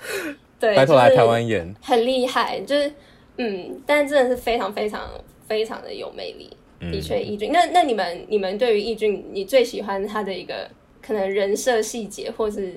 [0.58, 2.90] 对，拜托来台湾演，很厉害，就是。
[3.38, 5.08] 嗯，但真的是非常非常
[5.46, 6.50] 非常的有魅力，
[6.92, 7.50] 的确，易俊。
[7.52, 10.68] 那那你们你们对于易俊，你最喜欢他的一个
[11.00, 12.74] 可能人设细节，或是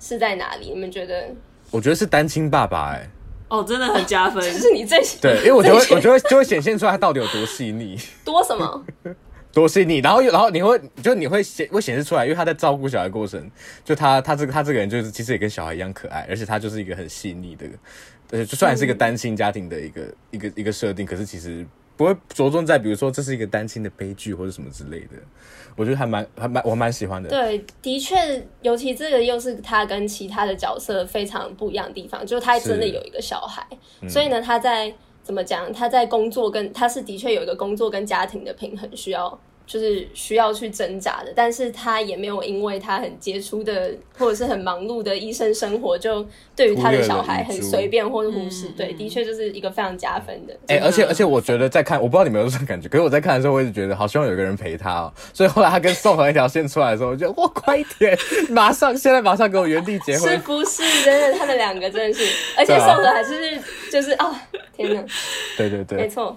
[0.00, 0.70] 是在哪里？
[0.70, 1.28] 你们觉得？
[1.70, 3.08] 我觉得是单亲爸爸，哎，
[3.48, 8.84] 哦，真的很加分，这是你最喜对，因为我觉得 我觉得就会显现出来他到底有多细腻，多什么？
[9.52, 13.50] 多细腻，然后然后你会就你会显会显示出来，因为他在照顾小孩过程，
[13.84, 17.66] 就他他这个他这个人就是其实也跟小孩一样可爱，而且他就是一个很细腻的。
[18.30, 21.66] 呃，就算是一个单亲家庭的一个、嗯、一个一个设定，可是其实
[21.96, 25.16] 不会着重在比如说这是一个单亲的悲剧或者什么之类的。
[25.76, 27.28] 我觉得还蛮还蛮我蛮喜欢的。
[27.28, 28.16] 对，的确，
[28.62, 33.66] 尤其这个又是他跟其他的角色非常不一样的地方，就是他真的有一个小孩，
[34.02, 35.72] 嗯、所以呢，他在怎么讲？
[35.72, 39.40] 他在工作跟他是的确有一个工作跟家庭的平衡需要。
[39.70, 48.66] 就是需要去挣扎的，但是他也没有因为他很杰出的或者是很忙碌的医生生活，就对于他的小孩很随便或者忽视。
[48.76, 50.52] 对，的确就是一个非常加分的。
[50.66, 55.12] 哎、欸，而且而且我觉得在看，我不知道你们有没有这种感觉，可是我在看的时候，我一直觉得好希望有个人陪他哦。
[55.32, 61.38] 所以后来他跟宋和一条线出来的时候，我觉得哇，快一点，马上现在马上给我原地结婚，是不是真的？
[61.38, 62.24] 他们两个真的是，
[62.56, 63.56] 而且宋和还是
[63.92, 64.42] 就是啊。
[64.76, 65.04] 天哪！
[65.58, 66.34] 对对对，没错。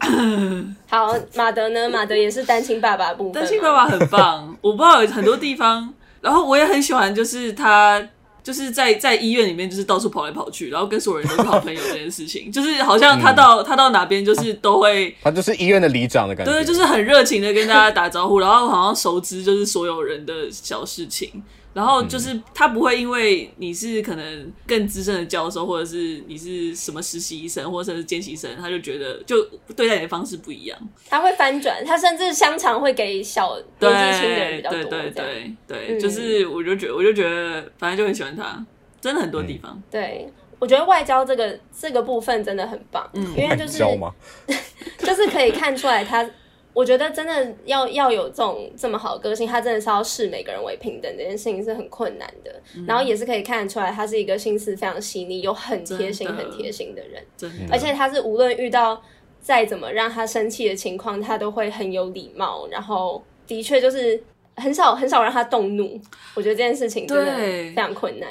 [0.85, 1.89] 好，马德呢？
[1.89, 3.41] 马德也是单亲爸爸部分。
[3.41, 8.01] 单亲爸爸很棒， 我不知道有很多地方，然后我也很喜欢，就是他
[8.43, 21.41] 就是在在医院里面，就是到处跑来跑去，然后跟所有人都是好朋友这件事情， 就是好像他到、嗯、他到哪边就是都会， 他就是医院的里长的感觉，对，就是很热情的跟大家打招呼，然后好像熟知就是所有人的小事情。
[21.73, 29.43] 然后就是他不会因为你是可能更资深的教授，或者是你是什么实习医生，或者是见习生，他就觉得就
[29.75, 30.77] 对待你的方式不一样。
[31.09, 34.83] 他会翻转，他甚至香肠会给小年纪轻的人比较多。
[34.83, 38.63] 对对对对，对，就是我就觉得我就觉得反正就很喜欢他，
[39.01, 39.71] 真的很多地方。
[39.73, 43.79] 嗯、对，我觉得外交这个这个部分真的很棒，嗯，因为就是
[44.99, 46.29] 就是可以看出来他。
[46.73, 52.51] 我觉得真的要要有这种这么好的个性，他真的是要视每个人为平等，这件事情是很困难的。
[52.75, 57.23] 嗯、然后也是可以看得出来，他是一个心思非常细腻又很贴心、很贴心的人。
[57.37, 58.99] 真的，而且他是无论遇到
[59.39, 62.67] 再怎么让他生气的情况，他都会很有礼貌。
[62.71, 64.21] 然后的确就是
[64.55, 65.99] 很少很少让他动怒。
[66.33, 68.29] 我觉得这件事情真的非常困难。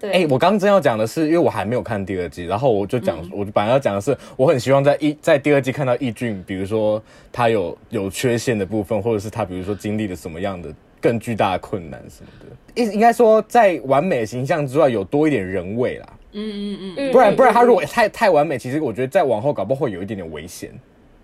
[0.00, 16.06] 对，哎、欸，我刚刚真要讲的是，因为我还没有看第二季，然后我就讲，嗯、我就本来要讲的是，我很希望在一在第二季看到义俊，比如说他有有缺陷的部分，或者是他比如说经历了什么样的更巨大的困难什么的，应应该说在完美的形象之外，有多一点人味啦。
[16.32, 20.70] 嗯嗯嗯，不然不然他如果太太完美，其实我觉得再往后搞不好会有一点点危险。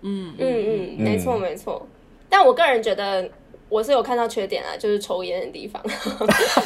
[0.01, 0.95] 嗯嗯。
[0.97, 1.87] 嗯，没错没错，
[2.27, 3.29] 但我个人觉得。
[3.67, 5.81] 我是有看到缺点啊，就是抽烟的地方，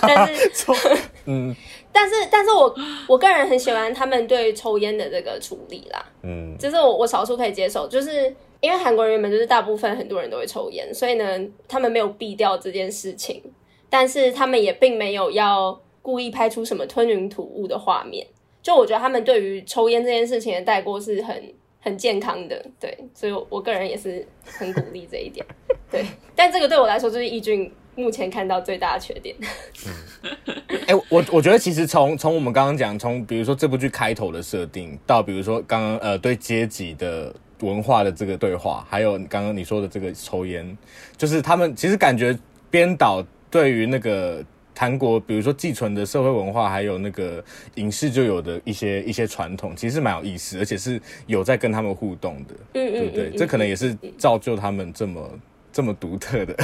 [0.02, 0.74] 但是 抽，
[1.26, 1.56] 嗯，
[1.92, 2.76] 但是但是我
[3.08, 13.42] 我个人很喜欢他们对抽烟的这个处理啦，嗯，就是我我少数可以接受，就是因为韩国人原本就是大部分很多人都会抽烟，所以呢，他们没有避掉这件事情，
[13.90, 18.28] 但是他们也并没有要故意拍出什么吞云吐雾的画面，
[18.62, 25.46] 就我觉得他们对于抽烟这件事情的带过是很很健康的，对，所以我，我个人也是很鼓励这一点，
[25.89, 26.06] 对。
[26.36, 29.36] 但这个对我来说，就是易俊目前看到最大的缺点。
[29.88, 30.54] 嗯，
[30.88, 40.78] 哎、欸，我我觉得其实从从我们刚刚讲，从比如说这部剧开头的设定，到比如说刚刚呃对阶级的文化的这个对话，还有刚刚你说的这个抽烟，
[41.18, 42.38] 就是他们其实感觉
[42.70, 44.44] 编导对于那个。
[44.80, 47.44] 韩国，比如说寄存的社会文化，还有那个
[47.76, 53.26] 影视就有的一些一些传统，其实蛮有意思，而且是有在跟他们互动的，嗯、对不对？
[53.26, 55.42] 嗯嗯嗯、这可能也是造就他们这么、嗯、
[55.74, 56.56] 这么独特的，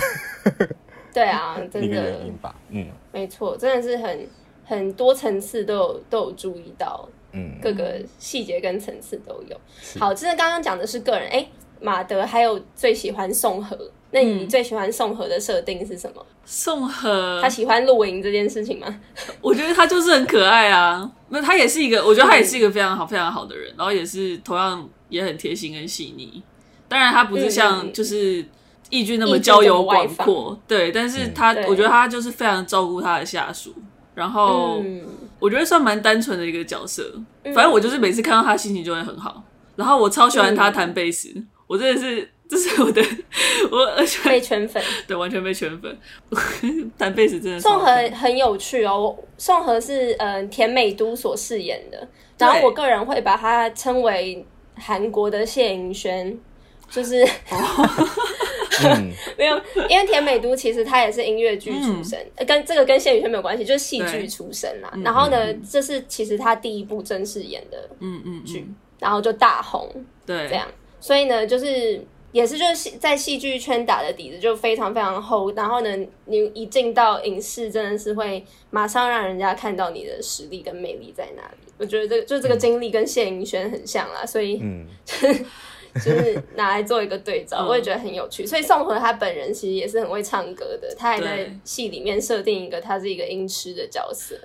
[1.14, 4.28] 对啊，真个原因吧，嗯，没错，真的是很
[4.64, 9.60] 很多层次都有都有注意到，嗯，各个细节跟层次都有。
[9.96, 11.46] 嗯、好，真的刚刚讲的是个人，哎，
[11.82, 13.92] 马德还有最喜欢宋河。
[14.16, 16.26] 那你最喜欢宋和的设定是什么？
[16.46, 19.02] 宋和他喜欢露营这件事情吗？
[19.42, 21.12] 我觉得他就是很可爱啊。
[21.28, 26.42] 那他也是一个，我觉得他也是一个非常好、非常好的人，然后也是同样也很贴心跟细腻。
[26.88, 28.46] 当然，他不是像就是
[28.90, 33.76] 易俊那么交友广阔，对，但是他我觉得他就是非常照顾他的下属，
[34.14, 34.82] 然后
[35.40, 37.04] 我觉得算蛮单纯的一个角色。
[37.54, 39.44] 反正我就是每次看到他心情就会很好，
[39.76, 41.36] 然后我超喜欢他弹贝斯，
[41.68, 42.30] 我真的是。
[42.48, 43.02] 这是我的，
[43.72, 45.98] 我而且被圈粉， 对，完全被圈粉。
[46.96, 47.60] 弹贝斯真的。
[47.60, 56.40] 宋河很有趣哦，宋河是嗯、呃、田美都所饰演的，然后我个人会把他称为韩国的谢盈萱，
[56.92, 57.90] 就是、 哦、
[59.38, 64.94] 没有，因为田美都其实他也是音乐剧出身，嗯、跟这个跟谢盈萱没有关系，就是戏剧出身啦。
[65.04, 68.68] 然后呢，这是其实他第一部正式演的嗯嗯剧，
[69.00, 69.90] 然后就大红，
[70.28, 70.68] 对，这样，
[71.00, 72.06] 所以呢，就是。
[72.36, 81.72] 也是，就是在戏剧圈打的底子就非常非常厚，然后呢，你一进到影视，真的是会马上让人家看到你的实力跟魅力在哪里。
[81.78, 84.86] 我觉得这就这个经历跟谢盈萱很像啦，所以嗯，
[85.96, 88.46] 就是拿来做一个对照，我也觉得很有趣。
[88.46, 94.38] 所以宋河他本人其实也是很会唱歌的，他还在戏里面设定一个他是一个音痴的角色。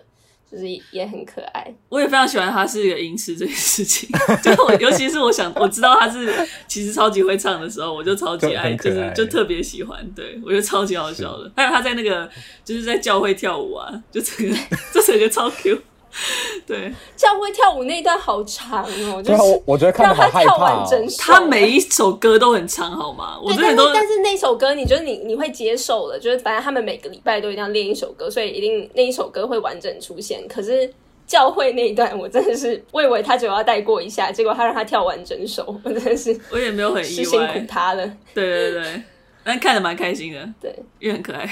[0.51, 4.09] 就是也很可爱，我也非常喜欢他是一个音痴这件事情。
[4.43, 6.35] 就我，尤其是我想我知道他是
[6.67, 10.05] 其实超级会唱的时候，我就超级爱，就，就是就特别喜欢。
[10.11, 11.53] 对，我觉得超级好笑的。
[11.55, 12.29] 还有他在那个
[12.65, 14.57] 就是在教会跳舞啊，就整个
[14.93, 15.81] 这整个超 Q。
[16.67, 20.85] 对，教会跳舞那一段好长哦，就是我觉得看得好害怕。
[21.19, 23.39] 他，他每一首歌都很长，好吗？
[23.43, 26.19] 我觉得都，但是那首歌，你觉得你你会接受了？
[26.19, 30.47] 就是反正他们每个礼拜都一定要练一首歌，所以一定那一首歌会完整出现。
[30.49, 30.93] 可是
[31.27, 38.05] 教会那一段，我真的是 我以为他只要带过一下，结果他让他跳完整首， 我真的是我也没有很意外，辛苦他了。
[38.35, 39.03] 对对对，
[39.45, 41.49] 但看得蛮开心的，对，因为很可爱，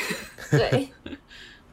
[0.50, 0.88] 对。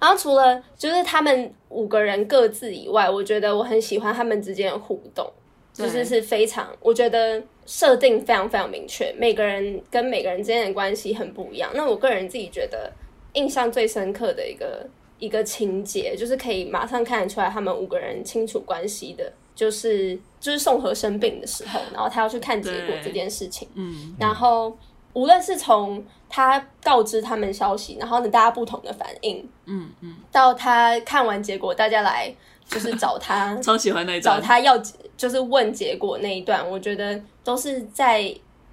[0.06, 5.28] 然后除了就是他们五个人各自以外，我觉得我很喜欢他们之间的互动，
[5.74, 11.72] 就是是非常，我觉得设定非常非常明确，每个人跟每个人之间的关系很不一样。
[11.74, 12.94] 那我个人自己觉得
[13.34, 14.88] 印象最深刻的一个
[15.18, 24.78] 一个情节，就是可以马上看得出来他们五个人清楚关系的，就是就是宋和生病的时候，然后他要去看结果这件事情，嗯，然后。
[25.16, 26.04] 无论是从
[26.36, 32.30] 他告知他们消息，然后呢，大家不同的反应，嗯嗯，嗯到他看完结果，大家来
[32.68, 34.78] 就是找他， 超喜欢那一段，找他要
[35.16, 38.22] 就是问结果那一段，我觉得都是在，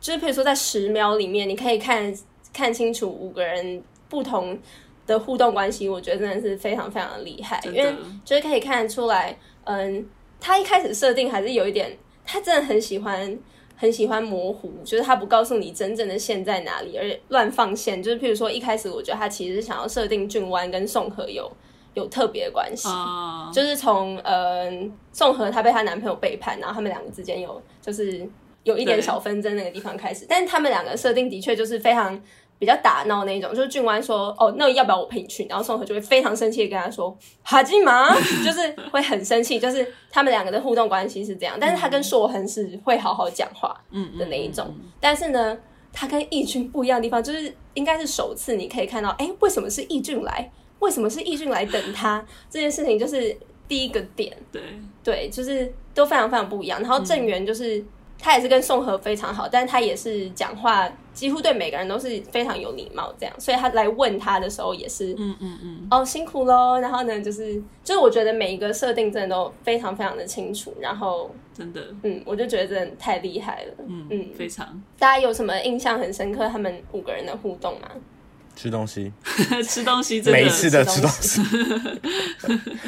[0.01, 2.13] 就是譬如说在十秒里面，你可以看
[2.53, 4.59] 看清楚五个人不同
[5.07, 7.95] 的互动关系，我觉得真的是非常非常的厉害，因为
[8.25, 10.05] 就是可以看得出来，嗯，
[10.41, 11.97] 他一开始设定还是有一点，
[12.27, 13.39] 他真的很喜欢。
[13.83, 18.01] 很喜欢模糊，就是他不告诉你真正的线在哪里，而乱放线。
[18.01, 21.51] 就是譬如说，一开始我觉得他其实是想要设定俊湾跟宋河有
[21.95, 23.53] 有特别的关系，uh.
[23.53, 24.71] 就是从呃
[25.13, 28.25] 宋河她被她男朋友背叛，然后他们两个之间有就是
[28.63, 32.23] 有一点小纷争那个地方开始，但是他们两个设定的确就是非常。
[32.63, 38.15] 比较打闹那种，就是俊湾说：“哦，那要不要我陪你去？”然后宋河就会非常生气的跟他说：“哈金吗？”
[38.47, 41.57] 就是会很生气，就是他们两个的互动关系是这样。
[41.61, 44.73] 但是他跟硕恒是会好好讲话嗯的那一种。
[45.01, 45.59] 但是呢，
[45.93, 50.49] 他跟易俊不一样的地方，就是应该是首次你可以看到，哎，为什么是易俊来？
[50.79, 52.25] 为什么是易俊来等他？
[52.49, 54.33] 这件事情就是第一个点。
[54.53, 54.63] 对
[55.03, 56.81] 对，就是都非常非常不一样。
[56.81, 57.79] 然后郑源就是。
[57.79, 57.87] 嗯
[58.23, 74.81] 他也是跟宋和非常好，但是他也是讲话几乎对每个人都是非常有礼貌，这样，所以他来问他的时候也是，嗯嗯嗯，哦辛苦喽，然后呢，就是就是我觉得每一个设定真的都非常非常的清楚，然后真的，嗯，我就觉得真的太厉害了，嗯嗯，非常。
[75.01, 77.89] 大家有什么印象很深刻他们五个人的互动吗？
[78.57, 79.13] 吃东西，
[79.67, 81.41] 吃东西真的，每次的吃东西。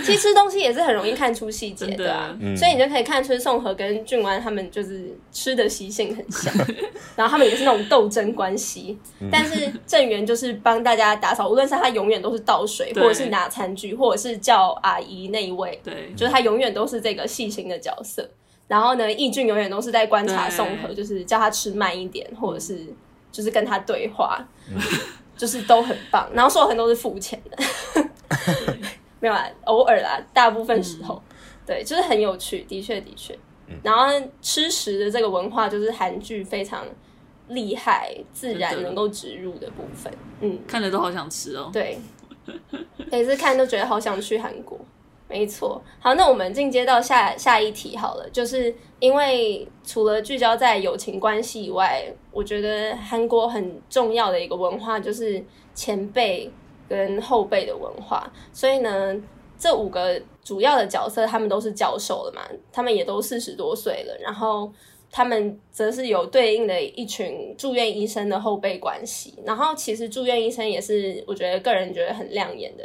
[0.05, 6.53] 其实吃东西也是很容易看出细节的啊，嗯、所以你就可以看出宋和跟俊湾他们就是吃的习性很像，
[7.16, 8.98] 然后他们也是那种斗争关系。
[9.20, 18.29] 嗯、但是郑源就是帮大家打扫，无论是他永远都是倒水，或者是拿餐具，或者是叫阿姨那一位，对，就是他永远都是这个细心的角色。
[18.68, 22.81] 然后呢，义俊永远都是在观察宋和，就是叫他吃慢一点，或者是
[23.33, 24.46] 就是跟他对话。
[24.70, 24.77] 嗯
[25.37, 27.57] 就是都很棒，然后所有人都是付钱的，
[29.20, 31.35] 没有啊，偶尔啦，大部分时候，嗯、
[31.66, 33.37] 对，就是很有趣，的确的确。
[33.66, 34.07] 嗯、然后
[34.42, 36.87] 吃食的这个文化，就是韩剧非常
[37.49, 40.12] 厉害、自然能够植入的部分。
[40.40, 41.70] 嗯，看了都好想吃哦。
[41.73, 41.99] 对，
[43.11, 44.79] 每次看都觉得好想去韩国。
[45.27, 55.43] 没错，好，那我们进阶到下下一题好了，就是因为除了聚焦在友情关系以外，我觉得韩国很重要的一个文化就是
[55.75, 56.49] 前辈
[56.89, 59.17] 跟后辈的文化，所以呢，
[59.59, 64.71] 这五个主要的角色他们都是教授了嘛，他们也都四十多岁了，然后
[65.11, 72.85] 他们则是有对应的一群住院医生的后辈关系，然后其实住院医生也是我觉得个人觉得很亮眼的。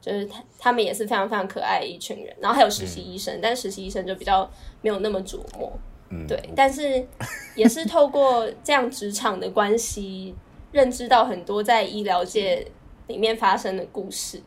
[0.00, 5.70] 就是他，他们也是非常非常可爱的一群人，然后还有实习医生，嗯、但实习医生就比较没有那么琢磨，
[6.08, 7.06] 嗯，对，但是
[7.54, 10.34] 也是透过这样职场的关系，
[10.72, 12.66] 认知到很多在医疗界
[13.08, 14.40] 里面发生的故事，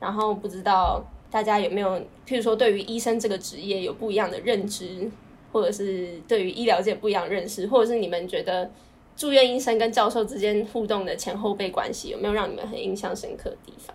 [0.00, 5.10] 然后不知道大家有没有，譬如说对于医生这个职业有不一样的认知，
[5.52, 8.70] 或者是对于医疗界不一样的认识，或者是你们觉得
[9.16, 13.94] 住院医生跟教授之间互动的前后辈关系，有没有让你们很印象深刻的地方？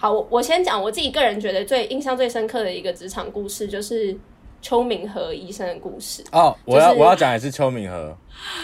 [0.00, 4.16] 好，我我先讲我自己个人觉得最印象最深刻的一个职场故事，就是
[4.62, 6.22] 邱明和医生的故事。
[6.30, 8.16] 哦，我要、就是、我要讲也是邱明和，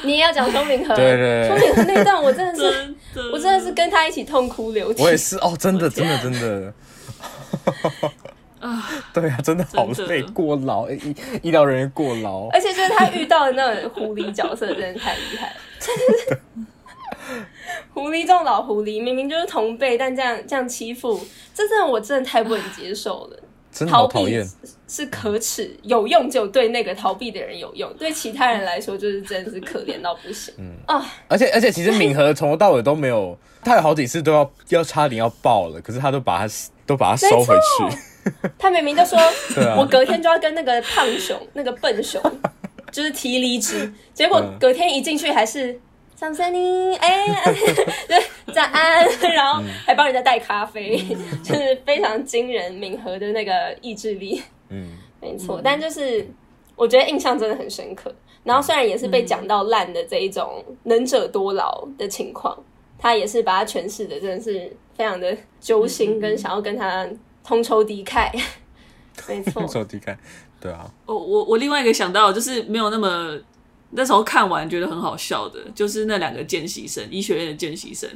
[0.05, 0.95] 你也要讲邱明和？
[0.95, 5.03] 对，对对，邱明和那段我真的是，真的我真的是跟他一起痛哭流涕。
[5.03, 6.73] 我也是哦，真的真的真的。
[8.61, 16.41] 啊， 对啊，真的好累，过劳，医医疗人员过劳，而且就是他遇到的那种狐狸角色，真的太厉害了， 真的是。
[17.93, 21.21] 狐狸这种老狐狸，明明就是同辈，但这样这样欺负，
[21.55, 23.39] 这真的我真的太不能接受了。
[23.91, 24.41] 逃避
[24.87, 30.55] 是可耻，有用就对那个逃避的人有用，对其他人来说就是真的是可怜到不行。
[30.59, 36.55] 嗯啊，而且而且其实敏和从头到尾都没有，他有好几次都要要差点要爆了，可是他都把他
[36.87, 37.99] 都把他收回去。
[38.57, 39.19] 他明明就说，
[39.77, 42.23] 我隔天就要跟那个胖熊、那个笨熊，
[42.93, 45.81] 就是提离职，结果隔天一进去还是。
[46.25, 47.27] 上森林，哎，
[48.09, 48.19] 对，
[48.55, 55.61] 早安，然后还帮人家带咖啡，嗯、就是非常惊人，敏和的那个意志力，嗯，没错。
[55.63, 56.27] 但就是
[56.77, 58.15] 我觉得印象真的很深刻。
[58.43, 62.57] 然后虽然也是被讲到烂的这一种能者多劳的情况，
[62.99, 67.07] 他也是把他诠释的真的是非常的揪心，跟想要跟他
[67.47, 68.31] 同仇敌忾。
[69.29, 70.17] 没错，同仇敌忾，
[70.59, 70.91] 对啊。
[71.05, 73.39] 我我我另外一个想到就是没有那么。
[73.97, 78.09] 那时候看完觉得很好笑的，就是那两个见习生，医学院的见习生，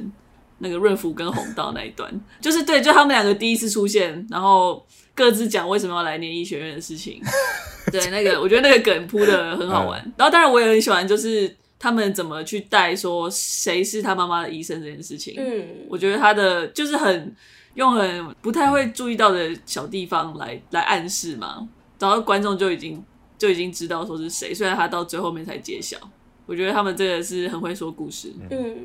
[0.57, 2.11] 那个润福跟红道那一段，
[2.41, 7.21] 就是对，就他们两个第一次出现，然后各自讲为什么要来念医学院的事情。
[7.91, 9.99] 对，那个我觉得那个梗铺的很好玩。
[10.17, 15.33] 然后当然我也很喜欢，就是他们怎么去带说谁是他妈妈的医生这件事情。
[15.37, 17.33] 嗯，我觉得他的就是很
[17.75, 23.01] 用很不太会注意到的小地方来来暗示嘛，然后观众就已经。
[23.39, 25.97] 就已经知道说是谁，虽然他到最后面才揭晓。
[26.45, 28.33] 我觉得他们真的是很会说故事。
[28.49, 28.75] 嗯，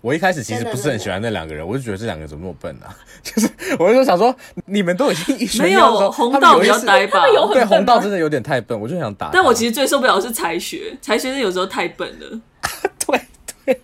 [0.00, 2.96] 我一开始其实不是很喜欢那两个人，我就觉得这两个人怎么那么笨啊？
[3.22, 3.46] 就是
[3.78, 7.26] 我就想说，你们都已经一没有红道比较呆吧？
[7.52, 9.28] 对，红道真的有点太笨，我就想打。
[9.30, 12.40] 但我其实最受不了的是才学，才学是有时候太笨了。
[13.06, 13.20] 对
[13.66, 13.80] 对，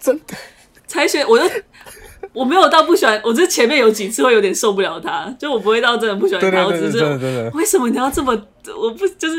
[0.00, 0.34] 真的
[0.86, 1.44] 才学，我就。
[2.32, 7.04] 我没有到不喜欢，我这前面有几次会有点受不了他，就我不会到真的不喜欢他，我只是
[7.54, 8.32] 为什么你要这么，
[8.74, 9.38] 我不就是，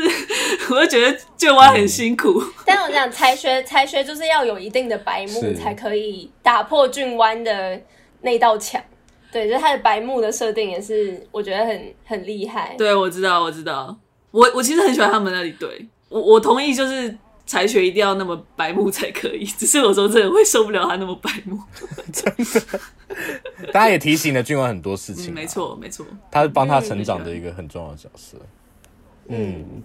[0.70, 2.40] 我就觉得俊湾很辛苦。
[2.40, 7.80] 嗯、 但我讲才学才学就是要有一定的白目才可以打破俊湾的
[8.20, 8.80] 那道墙，
[9.32, 12.74] 对，就是他的白目的设定也是我觉得很很厉害。
[12.78, 13.96] 对，我知道，我知道，
[14.30, 17.16] 我我其实很喜欢他们那里，对我我同意，就是。
[17.46, 21.58] 才学一定要那么白目才可以， 只是有时候真的会受不了他那么白目，
[22.12, 22.80] 真的。
[23.72, 28.36] 大家也提醒了俊文很多事情，没错没错，他是帮他成长的一个很重要的角色，
[29.28, 29.64] 嗯。
[29.76, 29.82] 嗯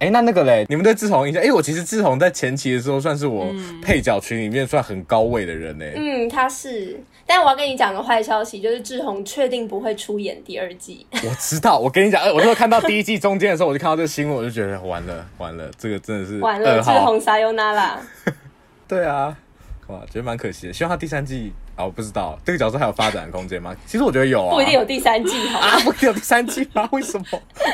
[0.00, 1.42] 哎、欸，那那个嘞，你们对志宏印象？
[1.42, 3.46] 哎、欸，我其实志宏在前期的时候算是我
[3.82, 5.84] 配角群里面算很高位的人呢。
[5.94, 6.98] 嗯，他是。
[7.26, 11.06] 但我要跟你讲个坏消息，就是志宏确定不会出演第二季。
[11.12, 16.82] 我知道，我跟你讲，我那时候看到第一季中间的时候，我就看到这个新闻，我就觉得完了完了，这个真的是完了。
[16.82, 18.00] 志宏撒尤那拉。
[18.88, 19.36] 对啊，
[19.88, 20.72] 哇，觉得蛮可惜的。
[20.72, 23.74] 希望他第三季啊，我不知道这个角色还有发展的空间吗？
[23.86, 26.86] 其实我觉得有啊，不一定有第三季好啊，不一定有第三季吗？
[26.92, 27.26] 为什么？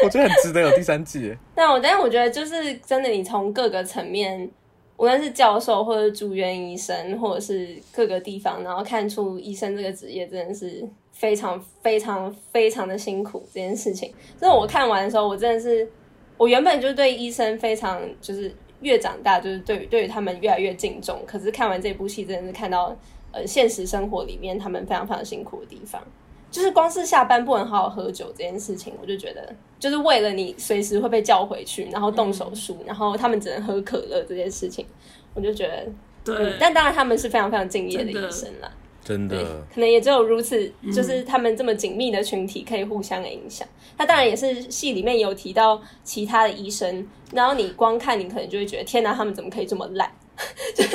[0.05, 1.37] 我觉得很值得有第三季。
[1.55, 4.49] 但我但是我觉得就是真的，你从各个层面，
[4.97, 14.13] 无论是教授或者住院医生，或者是各个地方，然后看出医生这个职业真的是非常非常非常的辛苦这件事情。
[14.39, 15.89] 所以我看完的时候，我真的是，
[16.37, 21.19] 我原本就对医生非常就是越长大就是对对于他们越来越敬重。
[21.27, 22.97] 可是看完这部戏，真的是看到。
[23.33, 26.03] 呃，现实生活里面他们非常非常辛苦的地方，
[26.51, 34.87] 就是光是下班不能好好喝酒这件事情，我就觉得就是为了你随时会被叫回去，然后动手术，嗯、然后他们只能喝可乐这件事情，
[35.35, 35.87] 我就觉得
[36.25, 36.57] 对、嗯。
[36.59, 38.71] 但当然他们是非常非常敬业的医生啦，
[39.05, 39.37] 真的，
[39.73, 43.69] 可能也只有如此，就是他们这么紧密的群体可以互相的影响。
[43.99, 50.11] 他、嗯、当然也是戏里面有提到其他的医生，然后你光看你可能就会觉得天哪，他们怎么可以这么烂？
[50.77, 50.91] 就是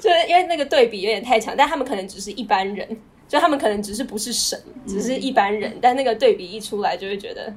[0.00, 2.86] 就是因为那个对比有点太强，但他们可能只是一般人，
[3.26, 7.52] 就他们可能只是不是神，只是一般人，嗯、但那个对比一出来，就会觉得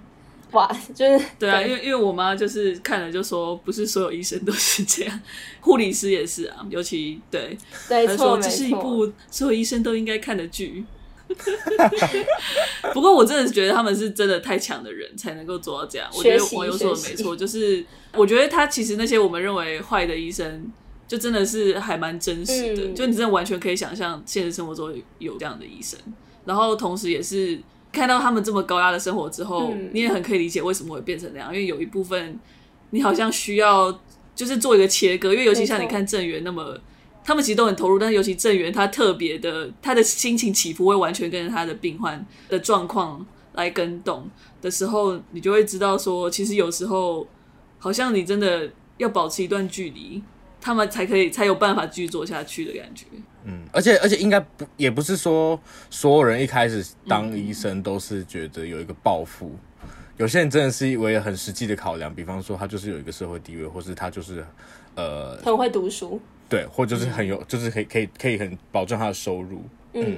[0.52, 5.22] 哇，就是对啊，对因为因为我妈就是看了就说，不是所有医生都是这样，
[5.60, 7.58] 护理师也是啊，尤其对，
[7.90, 10.86] 对，她说这是一部所有医生都应该看的剧。
[12.94, 17.84] 不过我真的觉得他们是真的太强的人才能够做到这样，我觉得网友说的没错，就是
[18.14, 20.72] 我觉得他其实那些我们认为坏的医生。
[21.08, 26.00] 就真的是还蛮真实的，嗯，就你真的完全可以想象现实生活中有这样的医生，
[26.46, 27.60] 然后同时也是
[27.92, 32.40] 看到他们这么高压的生活之后，嗯，你也很可以理解为什么会变成那样，因为有一部分
[32.90, 34.00] 你好像需要
[34.34, 36.76] 就是做一个切割，因为尤其像你看郑源那么，
[37.24, 44.28] 他们其实都很投入，但是尤其郑源他特别的，他的心情起伏会完全跟着他的病患的状况来跟动
[44.62, 47.28] 的时候，你就会知道说，其实有时候
[47.78, 50.24] 好像你真的要保持一段距离。
[50.66, 53.06] 他们才可以才有办法继续做下去的感觉。
[53.44, 55.60] 嗯，而且而且应该不也不是说
[55.92, 64.44] 所有人一开始当医生都是觉得有一个抱负，嗯，有些人真的是为了很实际的考量，比方说他就是有一个社会地位，或是他就是
[64.96, 69.62] 呃很会读书，对，或就是很有，就是可以可以可以很保证他的收入。
[69.94, 70.18] 嗯，嗯，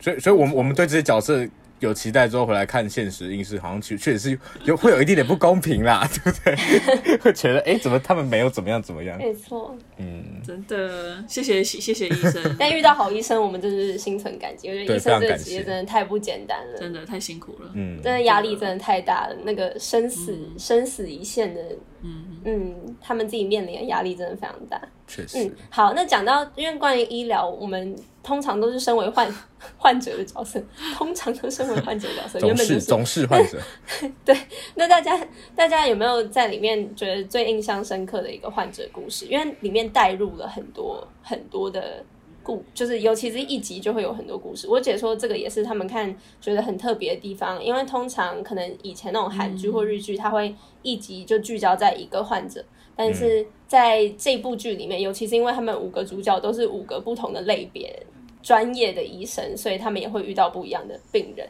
[0.00, 1.48] 所以所以我们我们对这些角色。
[1.80, 7.16] 有期待之后回来看现实，应是好像确确实是有会有一点点不公平啦， 对不对？
[7.18, 9.18] 会觉得哎、欸，怎么他们没有怎么样怎么样？
[9.18, 12.42] 没错，嗯，真的，谢谢谢谢医生。
[12.58, 14.68] 但遇到好医生，我们真是心存感激。
[14.68, 19.36] 我觉得医生这个职业真的太不简单了，真的太辛苦了，嗯，真的压力真的太大了。
[19.44, 21.60] 那个生死、嗯、生死一线的，
[22.06, 24.80] 嗯嗯，他们自己面临的压力真的非常大。
[25.06, 27.96] 确实，嗯，好，那讲到因为关于医疗，我们。
[28.26, 29.32] 通常都是身为患
[29.78, 30.60] 患者的角色，
[30.96, 33.56] 通常都是身为患者的角色，原本、就是、总是患者。
[34.24, 34.36] 对，
[34.74, 35.16] 那大家
[35.54, 39.26] 大家有没有在里面觉得最印象深刻的一个患者故事？
[39.26, 42.04] 因为里面带入了很多很多的
[42.46, 44.68] 故，就是尤其是一集就会有很多故事。
[44.68, 52.64] 我姐说这个也是他们看觉得很特别的地方，因为通常可能以前那种韩剧或日剧，它会一集就聚焦在一个患者。
[52.94, 58.06] 但是在这部剧里面，尤其是因为他们五个主角都是五个不同的类别
[58.40, 61.48] 专业的医生，所以他们也会遇到不一样的病人。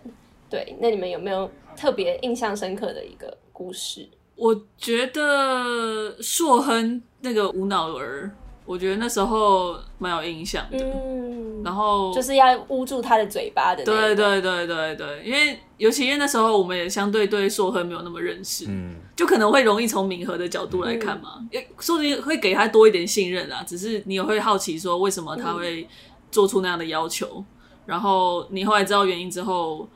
[0.49, 4.09] 对，那你们有没有特别印象深刻的一个故事？
[4.35, 8.35] 我觉得硕亨那个无脑儿。
[8.67, 13.85] 我觉得那时候蛮有印象的，嗯，然后就是要捂住他的嘴巴的。
[13.85, 23.63] 对对对对对，因为尤其因为那时候我们也相对对硕亨没有那么认识，嗯，就可能会容易从敏和的角度来看嘛，嗯、说不定会给他多一点信任啊。
[23.63, 25.87] 只是你也会好奇说为什么他会
[26.33, 27.45] 做出那样的要求，嗯、
[27.87, 29.89] 然后你后来知道原因之后，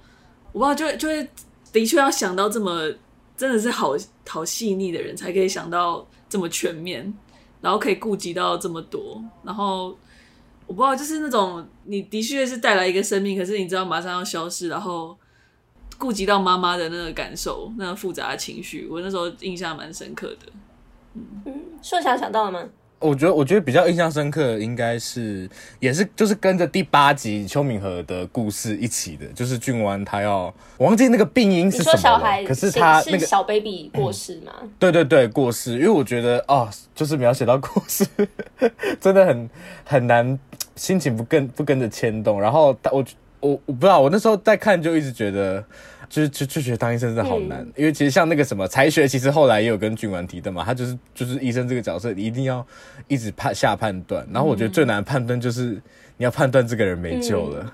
[0.52, 1.28] 我不知道就就会
[1.72, 2.88] 的确要想到这么
[3.36, 3.96] 真的是好
[4.28, 7.12] 好细腻的人才可以想到这么全面。
[7.60, 9.96] 然后可以顾及到这么多，然后
[10.66, 15.16] 我不知道，就是那种你的确是带来一个生命，可是你知道马上要消失，然后
[15.98, 20.52] 顾及到妈妈的那个感受，那个复杂的情绪，我那时候印象蛮深刻的。
[21.14, 22.68] 嗯，硕想想到了吗？
[23.00, 25.48] 我觉得，我觉得比较印象深刻的应该是，
[25.78, 31.98] 也是就是跟着第八集邱敏和的故事一起的，就是俊湾他要，我忘记那个病因是什么了。
[31.98, 34.52] 小孩可是他那个小 baby 过世嘛？
[34.62, 35.72] 嗯，对对对，过世。
[35.72, 38.06] 因为我觉得哦，就是描写到过世，
[39.00, 39.50] 真的很
[39.84, 40.38] 很难，
[40.76, 42.40] 心情不跟不跟着牵动。
[42.40, 43.04] 然后我
[43.40, 45.64] 我我不知道，我那时候在看就一直觉得。
[46.10, 52.66] 就是就就觉得当医生真的好难，嗯，因为其实像那个什么才学，其实后来也有跟俊完提的嘛，他就是就是医生这个角色，你一定要
[53.06, 55.80] 一直判下判断，然后我觉得最难判断就是
[56.16, 57.72] 你要判断这个人没救了，嗯，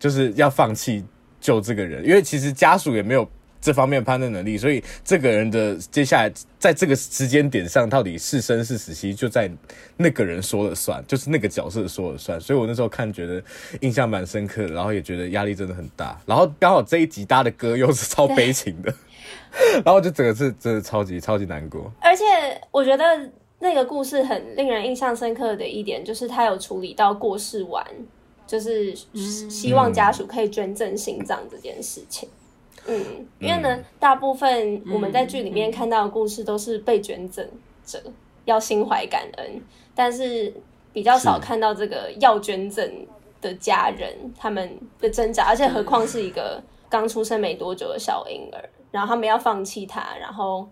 [0.00, 1.04] 就是要放弃
[1.40, 3.24] 救这个人，因为其实家属也没有
[3.66, 9.50] 这方面判断能力，所以这个人的接下来在这个时间点上到底是生是死，其实就在
[9.96, 12.40] 那个人说了算，就是那个角色说了算。
[12.40, 13.42] 所以我那时候看觉得
[13.80, 16.16] 印象蛮深刻的，然后也觉得压力真的很大。
[16.24, 18.94] 然后刚好这一集搭的歌又是超悲情的，
[19.84, 21.90] 然后就整个是真的超级超级难过。
[22.00, 22.24] 而且
[22.70, 23.04] 我觉得
[23.58, 27.84] 那个故事很令人印象深刻的一点，就是他有处理到过世完，
[28.46, 32.28] 就是希望家属可以捐赠心脏这件事情。
[32.28, 32.45] 嗯，
[33.38, 37.46] 因为呢，嗯、大部分我们在剧里面看到的故事都是被捐赠
[37.84, 38.02] 者
[38.44, 39.60] 要心怀感恩，
[39.94, 40.52] 但是
[40.92, 43.06] 比较少看到这个要捐赠
[43.40, 50.68] 的家人他们的挣扎，而且何况是一个刚出生没多久的小婴儿，然后他们要放弃他，然后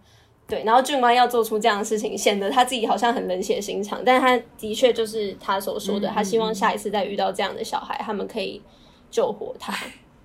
[0.47, 8.63] 对，然后俊官要做出这样的事情，显得他自己好像很冷血心肠，但他的确就是他所说的，他希望下一次再遇到这样的小孩，他们可以
[9.11, 9.75] 救活他。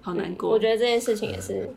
[0.02, 1.70] 好难过、嗯，我觉得这件事情也是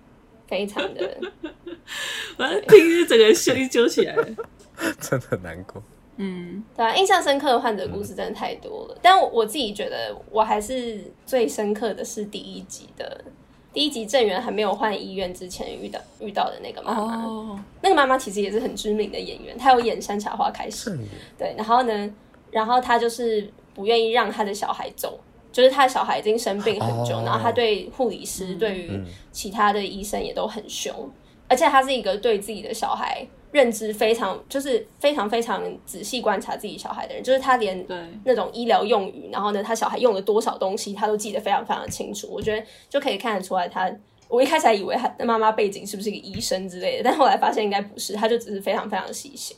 [0.47, 1.19] 非常的，
[2.39, 4.27] 我听着整个心揪起来了，
[5.01, 5.83] 真的难过。
[6.17, 13.25] 嗯，对啊，印象深刻的患者故事真的太多了，嗯、但我我自己觉得我还是最深刻的是第一集的
[13.73, 20.91] 第一集郑源还没有换医院之前遇到遇到的那个妈妈，哦、那个妈妈其实也是很知名的演员，她有演《山茶花开始》，
[21.39, 22.15] 对，然后呢，
[22.51, 25.19] 然后她就是不愿意让她的小孩走。
[25.53, 31.11] 就是他的小孩已经生病很久，哦、然后他对护理师、嗯、对于其他的医生也都很凶，嗯、
[31.47, 37.23] 而且他是一个对自己的小孩认知非常，就是非常非常仔细观察自己小孩的人。
[37.23, 37.87] 就是他连
[38.25, 42.29] 那种医疗用语，然后呢，他小孩用了多少东西，他都记得非常非常清楚。
[42.33, 43.97] 我觉得就可以看得出来他，他
[44.29, 49.55] 我一开始还以为他的妈妈背景是不是一个医生之类的，但后来发现应该不是，他就只是非常非常细心。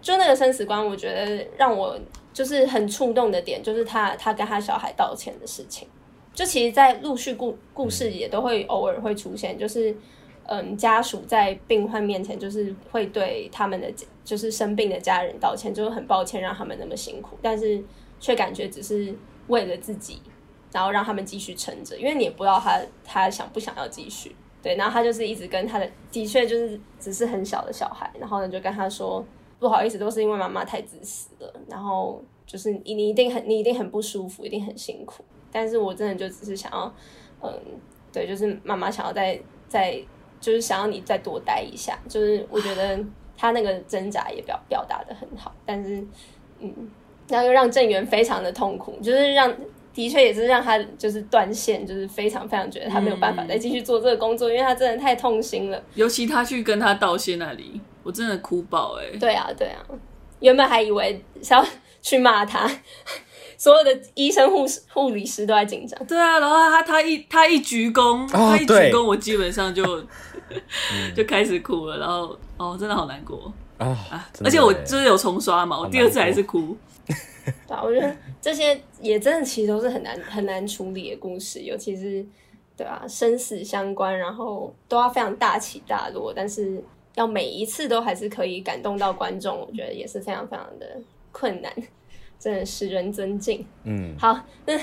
[0.00, 1.98] 就那个生死观，我觉得让我。
[2.34, 5.88] 就是很触动的点，就是他他跟他小孩道歉的事情。
[6.34, 9.96] 就其实，在陆续故故事也都会偶尔会出现，就是
[10.46, 13.88] 嗯，家属在病患面前，就是会对他们的
[14.24, 17.80] 就是生病的家人道歉，就是很抱歉让他们那么辛苦，但是
[18.18, 19.14] 却感觉只是
[19.46, 20.20] 为了自己，
[20.72, 24.34] 然后让他们继续撑着，因为你也不知道他他想不想要继续。
[24.60, 29.24] 对，然后他就是一直跟他的，的确就是只是很小的小孩，然后呢就跟他说。
[29.58, 31.54] 不好意思，都是因为妈妈太自私了。
[31.68, 35.24] 然后就是你，你一定很，你一定很不舒服，一定很辛苦。
[35.50, 36.92] 但是我真的就只是想要，
[37.40, 37.52] 嗯，
[38.12, 39.98] 对，就是妈妈想要再再，
[40.40, 41.98] 就是想要你再多待一下。
[42.08, 42.98] 就是我觉得
[43.36, 46.04] 他那个挣扎也表表达得很好，但是，
[46.58, 46.90] 嗯，
[47.28, 49.54] 然后又让郑源非常的痛苦，就是让
[49.94, 55.82] 的确也是让他就是断线，就是非常非常觉得他没有办法再继续做这个工作，嗯、因为他真的太痛心了。
[55.94, 57.80] 尤其他去跟他道谢那里。
[58.02, 59.18] 我真的哭爆哎、欸！
[59.18, 59.80] 对啊，对啊，
[60.40, 61.64] 原本还以为是要
[62.02, 62.70] 去骂他，
[63.56, 65.98] 所有的医生、护士、护理师都在紧张。
[66.04, 69.82] 对啊，然后他他一他一鞠躬，他一鞠躬，我基本上就
[71.16, 71.96] 就开始哭了。
[71.96, 74.28] 然后哦，真的好难过啊！
[74.44, 76.76] 而且我就是有重刷嘛，我第二次还是哭。
[77.66, 82.24] 对啊，我觉得这些也真的其实都是很难很难处理的故事，尤其是
[82.76, 86.82] 对啊，生死相关，然后都要非常大起大落，但是。
[87.16, 91.72] 要每一次都还是可以感动到观众，我觉得也是非常非常的困难，
[92.40, 93.64] 真的使人尊敬。
[93.84, 94.36] 嗯，好，
[94.66, 94.76] 那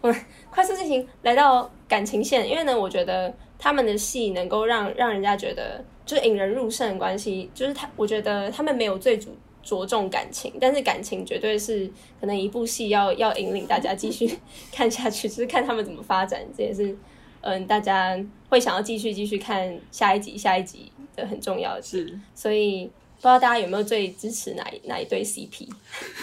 [0.00, 0.16] 我们
[0.48, 11.90] 快速进行来到感情线，因为呢，我觉得他们的戏能够让让人家觉得就是引人入胜的关系，就是他，我觉得他们没有最主着重感情，但是感情绝对是
[12.20, 14.38] 可能一部戏要要引领大家继续
[14.70, 16.96] 看下去，就是看他们怎么发展，这也是
[17.40, 20.90] 嗯，大家会想要继续继续看下一集下一集。
[21.16, 21.80] 的很重要的。
[21.80, 25.68] 是，所以不知道大家有没有最支持哪一哪一对 CP？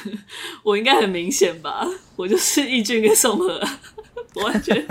[0.63, 1.87] 我应该很明显吧，
[2.17, 3.57] 我就是易俊跟宋和，
[4.35, 4.85] 我完全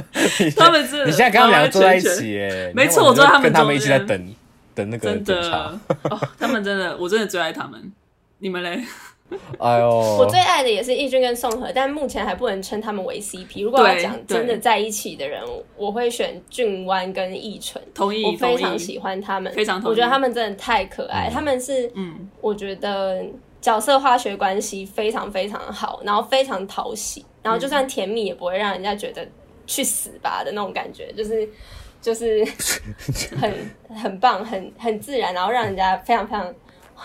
[0.56, 4.34] 他们是你现在跟他们两个坐在一起耶，没错，我坐在他们跟他们一起在等
[4.74, 5.80] 等那个真的。
[6.04, 7.92] 哦，他们真的，我真的最爱他们，
[8.40, 8.82] 你们嘞？
[9.60, 9.88] 哎呦，
[10.18, 13.62] 我最爱的也是易俊跟宋和，但目前还不能称他们为 CP。
[13.62, 15.40] 如果要讲真的在一起的人，
[15.76, 17.80] 我会选俊湾跟易纯。
[17.94, 19.92] 同意，我非常喜欢他们，非常同意。
[19.92, 23.24] 我觉得他们真的太可爱，嗯、他们是，嗯，我觉得
[23.60, 29.24] 角色化学关系非常非常好，然后非常讨喜，然后就算甜蜜也不会让人家觉得
[29.64, 31.48] 去死吧的那种感觉，就是
[32.00, 32.44] 就是
[33.40, 33.54] 很
[33.96, 36.52] 很棒，很很自然，然后让人家非常非常。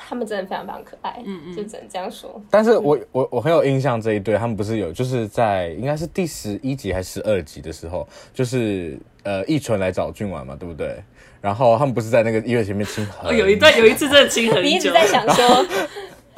[0.07, 2.41] 他们真的非常非常可爱，嗯嗯，就只能这样说。
[2.49, 10.97] 但是我我我很有印象这一对，他们不是有就是在应该是第十一集还是十二集的时候，就是呃易纯来找俊完嘛，对不对？
[11.41, 15.65] 然后他们不是在那个医院前面亲很久，有一段有一次真的亲很久，你一直在想说，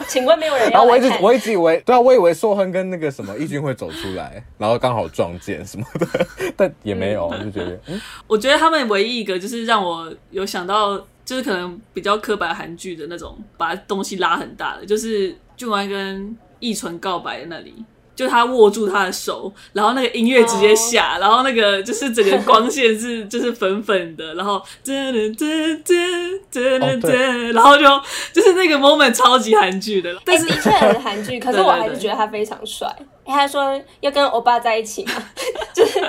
[0.05, 0.71] 请问没有人要？
[0.71, 6.27] 然 后我一直我一直以为，对啊，我以为硕亨跟那个什么义军会走出来，然后刚好撞见什么的，
[6.57, 17.75] 但也没有，嗯、就觉得，嗯，我觉得他们唯一一个就是让我有想到，就是可能比较刻板韩剧的那种，把东西拉很大的，就是俊完跟易纯告白的那里。
[18.15, 21.21] 就他握住他的手，然后那个音乐直接下，oh.
[21.21, 27.84] 然后那个就是整个光线是就是粉粉的，然后噔噔噔噔噔噔，然后就
[28.34, 32.91] 就是那个 moment 超级韩剧的，但是、欸、的确很韩剧，可是我还是觉得他非常帅。
[33.34, 35.13] 他说要跟欧巴在一起嘛，
[35.73, 35.99] 就是，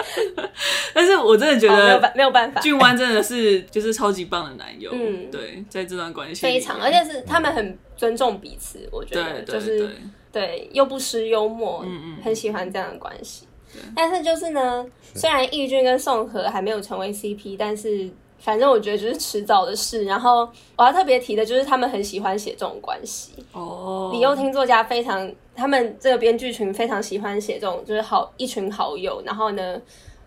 [0.95, 9.91] 但是我真的觉得没有办没有办法，俊湾真的是就是超级棒的男友，嗯，对，在这段关系非常，而且是他们很尊重彼此，我觉得就是。
[10.31, 13.49] 对，又不失幽默，嗯嗯，很喜欢这样的关系。
[13.97, 18.09] 但是就是呢，虽然义俊跟宋和还没有成为 CP，但是
[18.39, 20.05] 反正我觉得就是迟早的事。
[20.05, 20.47] 然后
[20.77, 24.11] 我要特别提的就是他们很喜欢写这种关系哦。
[24.12, 29.83] 李幼廷作家非常，他们这个编剧群非常喜欢写这种，就是好一群好友，然后呢，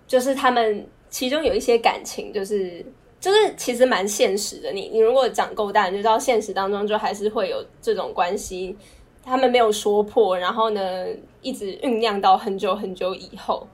[0.05, 2.85] 就是他们其中有一些感情，就是
[3.17, 4.73] 就是其实蛮现实的。
[4.73, 8.75] 你你如果长够大，你就知道现实当中就还是会有这种关系。
[9.23, 11.05] 他们没有说破，然后呢，
[11.41, 13.65] 一直酝酿到很久很久以后，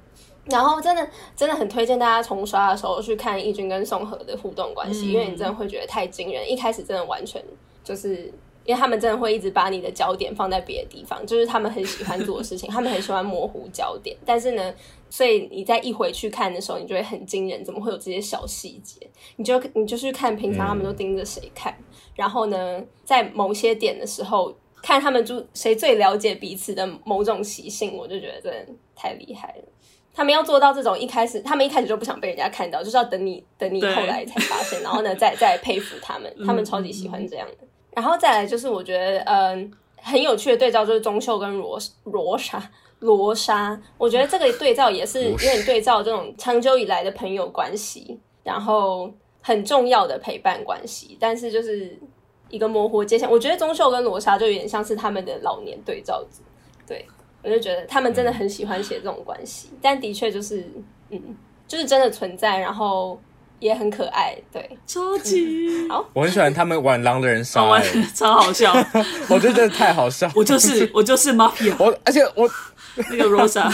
[0.46, 6.48] 然后真的真的很推荐大家重刷的时候去看义军跟宋和的互动关系，嗯、因为你真的会觉得太惊人。
[6.52, 7.42] 一开始真的完全
[7.82, 8.30] 就是，
[8.68, 14.16] 因为他们真的会一直把你的焦点放在别的地方，就是他们很喜欢做的事情， 他们很喜欢模糊焦点。
[14.24, 14.72] 但是呢，
[15.10, 19.10] 所以你在一回去看的时候，你就会很惊人，怎么会有这些小细节？
[19.38, 21.84] 你就你就去看平常他们都盯着谁看，嗯、
[22.16, 24.56] 然后呢，在某些点的时候。
[24.80, 29.64] 看他们就谁最了解彼此的某种习性，我就觉得真的太厉害了。
[30.14, 37.68] 他们要做到这种一开始，他们一开始就不想被人家看到，就是要等你等你后来才发现，然后呢，再再佩服他们， 他们超级喜欢这样的。
[37.98, 42.62] 然后再来就是我觉得嗯很有趣的对照就是钟秀跟罗罗莎
[43.00, 51.98] 罗莎，我觉得这个对照也是有点对照这种长久以来的朋友关系，然后很重要的陪伴关系，但是就是。
[52.50, 56.42] 一个模糊界限，我觉得钟秀跟罗莎就有点像是他们的老年对照组，
[56.88, 57.06] 对，
[57.44, 60.66] 我就觉得他们真的很喜欢写这种关系，但的确就是，
[61.10, 61.36] 嗯，
[61.68, 63.20] 就是真的存在，然后
[63.60, 65.68] 也很可爱，对，超级。
[65.90, 67.84] 好，我很喜欢他们玩狼人杀，玩
[68.14, 68.74] 超好笑，
[69.30, 72.50] 我觉得真的太好笑，我就是我就是 Mafia，我而且我
[73.10, 73.72] 那个 Rosa，，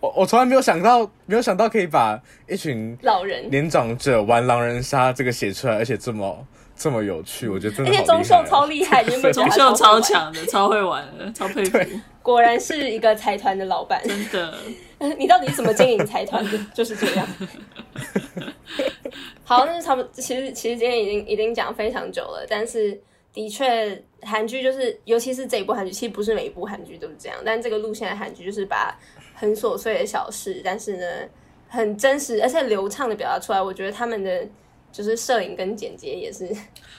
[0.00, 3.48] 我我从来没有想到，没有想到可以把一群老人。
[3.50, 6.46] 年长者玩狼人杀这个写出来，而且这么。
[6.76, 7.92] 这么有趣，我觉得真的。
[7.92, 11.78] 而且钟秀超厉害，你们钟秀超强的，超会玩的，超佩服。
[12.20, 14.54] 果然是一个财团的老板，真的。
[15.18, 16.58] 你到底是怎么经营财团的？
[16.74, 17.26] 就是这样。
[19.44, 20.10] 好，那就差不多。
[20.12, 23.00] 其实，其实今天已经已经讲非常久了，但是
[23.32, 27.38] 的确，韩剧就是，尤其是这一部韩剧，其实不是每一部韩剧都是这样。
[27.44, 28.98] 但这个路线的韩剧就是把
[29.34, 31.06] 很琐碎的小事，但是呢，
[31.68, 33.60] 很真实而且流畅的表达出来。
[33.60, 34.46] 我觉得他们的。
[34.94, 36.48] 就是摄影跟剪接也是，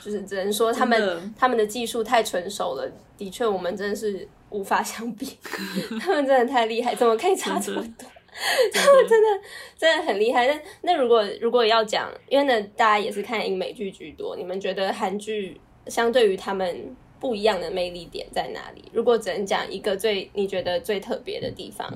[0.06, 2.88] 就是只能说他们他们的技术太成熟了。
[3.18, 5.26] 的确，我们真的是无法相比，
[5.99, 8.08] 他们真的太厉害，怎么可以差这么多？
[8.74, 9.41] 他们真的
[9.78, 10.45] 真的很厉害。
[10.45, 18.84] 那那如果如果要讲，因为呢，大家也是看英美剧居多，你们觉得韩剧相对于他们不一样的魅力点在哪里？
[18.91, 21.91] 如果只能讲一个最你觉得最特别的地方，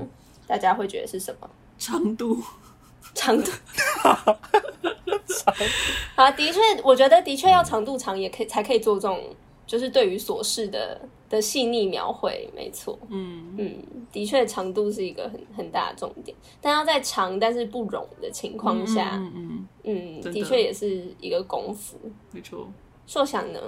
[0.47, 1.49] 大家会觉得是什么？
[1.77, 2.41] 长度。
[3.19, 3.51] 长度，
[6.15, 9.21] 啊，的确，我觉得的确要长度长，也可以才可以做这种，
[9.67, 10.99] 就是对于琐事的
[11.29, 13.53] 的细腻描绘，没错，嗯。
[13.57, 20.41] 嗯，的确长度是一个很很大的重点，但要在长但是不冗的情况下，嗯嗯，嗯，的。
[20.43, 21.97] 确也是一个功夫，
[22.31, 22.67] 没错。
[23.05, 23.59] 硕想呢？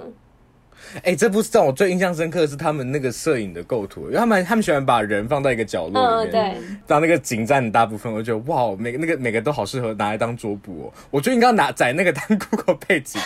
[0.96, 10.92] 哎、欸，这部让我最印象深刻的是他们那个摄影的构图，因为他们他们喜欢把人放在一个角落里面，当那个景占大部分，我觉得哇，每个那个每个都好适合拿来当桌布哦。
[11.10, 13.20] 我觉得应该拿载那个当 Google 背景，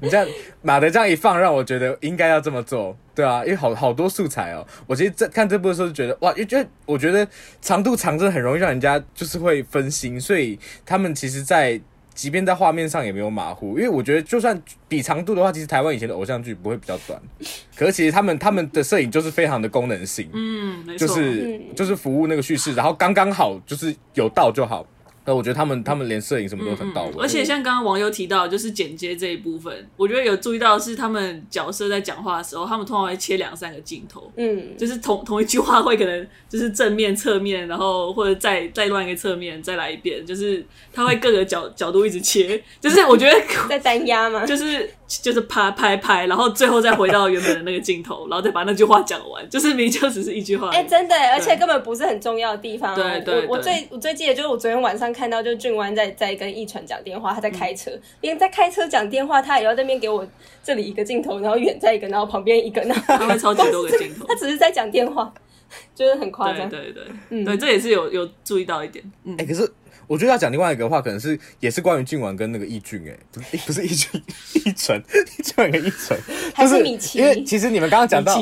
[0.00, 0.26] 你这样
[0.62, 4.66] 马的这样一放，让我觉得应该要这么做，对啊，因为好好多素材哦。
[4.86, 7.26] 我其实在看这部的时候就觉得哇，因为我觉得
[7.60, 11.80] 长度长真的很容易让人家就是会分心，所以他们其实，在。
[12.18, 17.16] 即便在画面上也没有马虎，因为我觉得就算比长度的话，其实台湾以前的偶像剧不会比较短。
[17.76, 24.84] 可是其实他们他们的摄影就是非常的功能性，嗯，就是就是服务那个叙事，然后刚刚好就是有到就好。
[25.28, 40.64] 那我觉得他们他们连摄影什么都很到位，嗯嗯，而且像刚刚网友提到，就是剪接这一部分，我觉得有注意到是他们角色在讲话的时候，他们通常会切两三个镜头，嗯，就是同同一句话会可能就是正面、侧面，然后或者再再乱一个侧面，再来一遍，就是
[40.94, 44.46] 他会各个角 角度一直切，就是我觉得 在单压嘛？
[44.46, 52.96] 就是就是拍拍拍，然后最后再回到原本的那个镜头，然后再把那句话讲完，就是明明就只是一句话，哎、欸，真的，而且根本不是很重要的地方、啊。
[52.96, 55.12] 对对，对，我我最我最记得就是我昨天晚上。
[55.18, 57.90] 看到就是俊湾在在跟一传讲电话，他在开车，
[58.20, 60.24] 别、嗯、在开车讲电话，他也要在那边给我
[60.62, 65.34] 这里一个镜头，然后远在一个，然后旁边一个，然后 他会超级多个镜头， 他只是在讲电话，
[65.92, 66.68] 就是很夸张。
[66.68, 69.04] 对对对，嗯，对，这也是有有注意到一点。
[69.24, 69.68] 嗯，哎、欸，可是
[70.06, 74.22] 我觉得要讲另外一个话，可能是也是关于俊湾跟那个易俊，哎，不是不是易俊，
[74.54, 75.02] 易纯，
[75.42, 76.16] 俊湾跟易纯，
[76.54, 77.18] 还是米奇？
[77.18, 78.40] 因为其实你们刚刚讲到。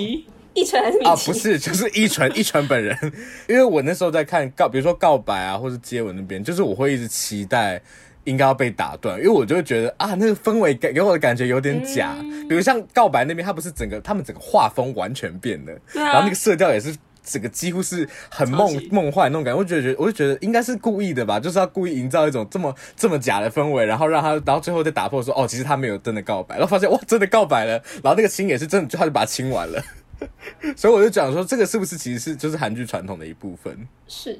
[0.56, 1.14] 一纯还是啊？
[1.14, 2.96] 不是，就是一纯一纯本人。
[3.46, 7.80] 因为我那时候在看告，比如说告白啊，或是接吻那边，就是我会一直期待
[8.24, 12.16] 应该要被打断，因为我就会觉得啊，那个氛围给给我的感觉有点假。
[12.20, 19.58] 嗯、比如像告白那边，他不是整个他们整个画风完全变了，啊、然后那个色调也是整个几乎是很梦梦幻那种感觉。
[19.58, 29.82] 我就觉得，我就觉得应该是故意的吧，就是要故意营造一种这么这么假的氛围，然后让他，然后最后再打破说哦，其实他没有真的告白，然后发现哇，真的告白了，然后那个亲也是真的，就他就把他亲完了。
[30.76, 33.86] 所以我就讲说，这个是不是其实是就是韩剧传统的一部分？
[34.08, 34.38] 是。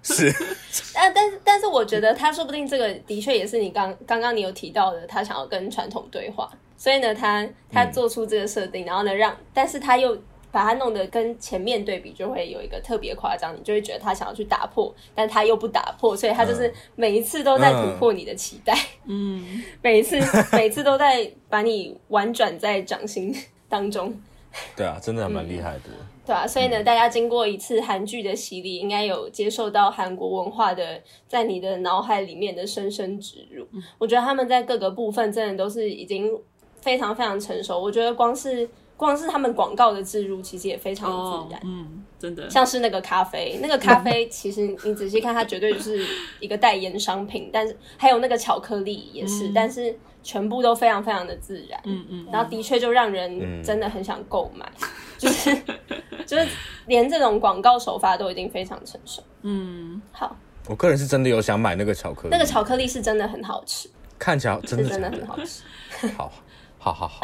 [0.00, 0.32] 是，
[0.94, 10.16] 但但是但是，我觉得他说不定这个的确也是你刚刚刚你有提到的，他想要跟传统对话，所以呢，他他做出这个设定，嗯、然后呢让，但是他又
[10.50, 20.16] 把它弄得跟前面对比，就会有一个特别夸张，你就会觉得他想要去打破，但他又不打破，所以他就是每一次都在突破你的期待，嗯， 每一次
[20.52, 23.34] 每次都在把你婉转在掌心
[23.68, 24.18] 当中。
[24.76, 25.82] 对啊，真的还蛮厉害的。
[25.86, 33.66] 嗯、对啊，所以呢，大家经过一次韩剧的洗礼，应该有接受到韩国文化的在你的脑海里面的深深植入。
[33.72, 36.32] 嗯、我觉得他们在各个部分真的都是已经
[36.80, 37.78] 非常非常成熟。
[37.78, 41.60] 我觉得光是光是他们广告的植入，其实也非常自然。
[41.60, 46.04] 哦、嗯，真的，像是那个咖啡，那个咖啡其实你仔细看，它绝对就是
[46.40, 47.50] 一个代言商品。
[47.52, 49.98] 但是还有那个巧克力也是，嗯、但是。
[50.22, 54.88] 全部都非常非常的自然，嗯嗯，然后的确就让人真的很想购买，嗯、
[55.18, 55.56] 就是
[56.26, 56.46] 就是
[56.86, 60.36] 连这种广告手法都已经非常成熟，嗯，好，
[60.68, 63.88] 我个人是真的有想买那个巧克力，那个巧克力是真的很好吃，
[64.18, 65.62] 看起来真的是真的很好吃，
[66.08, 66.30] 好，
[66.78, 67.20] 好好好，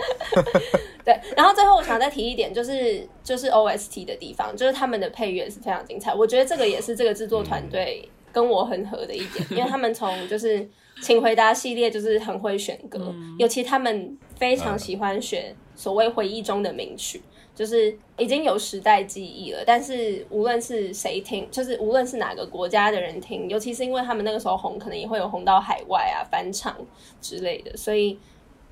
[1.05, 10.69] 对，然后最后我想再提一点，就是就是 OST 的地方，就是他们的配乐是非常精彩，我觉得这个也是这个制作团队跟我很合的一点，嗯、因为他们从就是。
[11.03, 19.65] 请回答系列就是很会选歌，嗯、尤其他们非常喜欢选所谓回忆中的名曲，嗯、就是已经有时代记忆了。
[19.67, 26.75] 但是无论是谁听，就是无论是哪个国家的人听，尤其是因为他们那个时候红，可能也会有红到海外啊、翻唱
[27.21, 28.17] 之类的，所以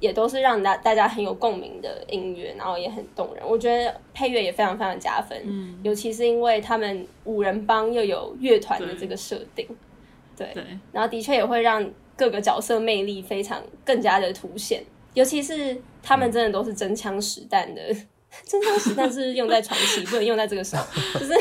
[0.03, 3.43] 也都是让大大家很有共鸣的音乐，然后也很动人。
[3.49, 9.67] 我觉得配乐也非常非常加分，嗯、尤其是因为他们五人帮又有乐团的这个设定，
[10.37, 11.91] 对，对，然后的确也会让。
[12.15, 14.85] 各个角色魅力非常更加的凸显，
[15.15, 18.07] 尤其是他们真的都是真枪实弹的，嗯、
[18.45, 20.85] 真枪实弹是用在传奇，不能用在这个时候，
[21.19, 21.35] 就是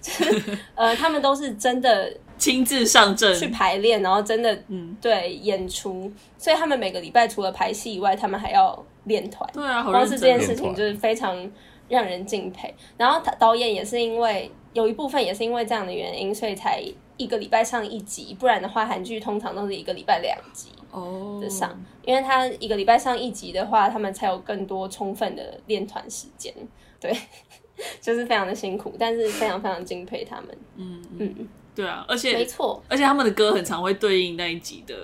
[0.00, 11.50] 就是呃，他们都是真的亲自上阵去排练，然后真的嗯对演出，所以他们每个礼拜除了排戏以外，他们还要练团，对啊，光是这件事情就是非常
[11.88, 12.74] 让人敬佩。
[12.96, 16.82] 然后导演也是因为有一部分也是因为这样的原因，所以才。
[17.18, 26.54] 一个礼拜上一集，不然的话，韩剧通常都是一个礼拜两集哦的上，哦、因为他一个礼拜上一集的话，他们才有更多充分的练团时间。
[27.00, 27.12] 对，
[28.00, 30.46] 就是非常的辛苦，但是非常非常敬佩他们。
[30.76, 31.48] 嗯嗯，嗯
[31.78, 34.94] 对啊，而且没错，而且他们的歌很常会对应那一集的。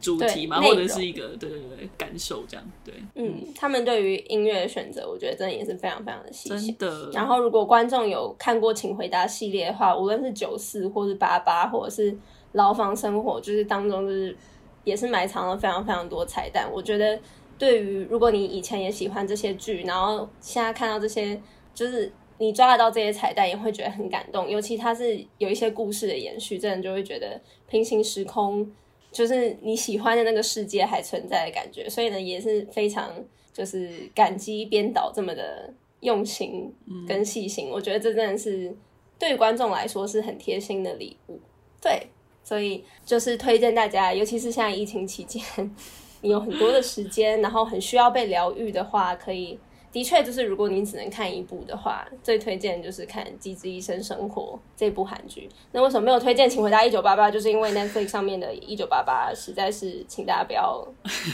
[0.00, 6.76] 主题嘛，或者是一个对对对感受这样，对，嗯，他们对于音乐的选择，我觉得真的也是非常非常的细心。
[6.78, 7.10] 真的。
[7.10, 12.16] 然后，如果观众有看过《请回答》系列的话，无论是九四，或是八八，或者是
[12.52, 14.36] 牢房生活，就是当中就是
[14.84, 16.70] 也是埋藏了非常非常多彩蛋。
[16.72, 17.18] 我觉得，
[17.58, 21.42] 对于如果你以前也喜欢这些剧，然后现在看到这些，
[21.74, 24.48] 就是你抓得到这些彩蛋，也会觉得很感动。
[24.48, 28.70] 尤其它是有一些故事的延续，真的就会觉得平行时空。
[29.10, 33.10] 就是你喜欢的那个世界还存在的感觉，所以呢也是非常
[33.54, 36.70] 就是感激编导这么的用心
[37.08, 37.68] 跟细心。
[37.68, 38.76] 嗯、我觉得这真的是
[39.18, 41.40] 对于观众来说是很贴心的礼物。
[41.80, 42.08] 对，
[42.44, 45.42] 所以就是推荐大家，尤其是现在疫情期间，
[46.20, 49.58] 你有很多的时间，然后很需要被疗愈的话，可以
[49.90, 54.42] 的确就是如果你只能看一部的话，最推荐就是看《机智医生生活》
[54.76, 55.48] 这部韩剧。
[55.72, 57.28] 那为什么没有推荐《请回答一九八八》？
[57.30, 60.86] 就是因为 Netflix 上面的《一九八八》实在是，请大家不要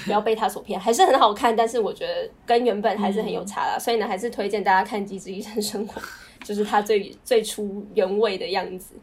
[0.05, 3.76] 不要被它所骗，还是很好看，但是我觉得跟原本还是很有差啦。
[3.76, 6.00] 嗯、所以呢，还是推荐大家看《机智医生生活》，
[6.46, 8.94] 就是它最最初原味的样子，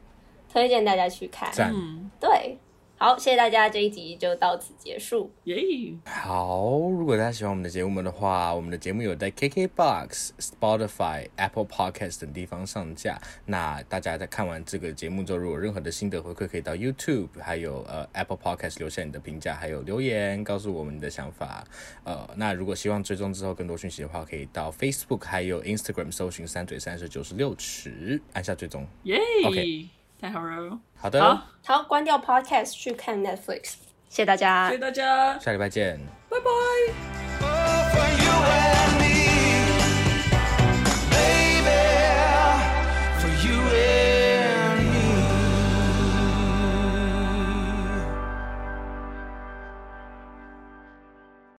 [0.51, 1.51] 推荐大家去看。
[1.51, 1.73] 赞
[2.19, 2.57] 对。
[3.01, 5.31] 好，谢谢大家，这一集就到此结束。
[5.45, 5.97] 耶、yeah.！
[6.05, 13.19] 好，如果大家喜欢我们的节目的话，我们的节目有在 KKBOX、Spotify、Apple Podcast 等地方上架。
[13.47, 21.65] 那大家在看完这个节目之后，如果有任何的心得回馈，可以到 YouTube 还有呃 Apple Podcast 留下你的评价，还有留言告诉我们你的想法。
[22.03, 28.85] 呃，那如果希望追踪之后更多讯息的话，可以到 Facebook 还有 Instagram 搜寻三嘴三舌九十六尺，按下追踪。
[29.05, 30.00] 耶、yeah.！OK。
[30.21, 33.73] 太好了，好的，好，关掉 Podcast，去看 Netflix。
[34.07, 35.99] 谢谢大家，谢谢大家，下礼拜见，
[36.29, 36.51] 拜拜。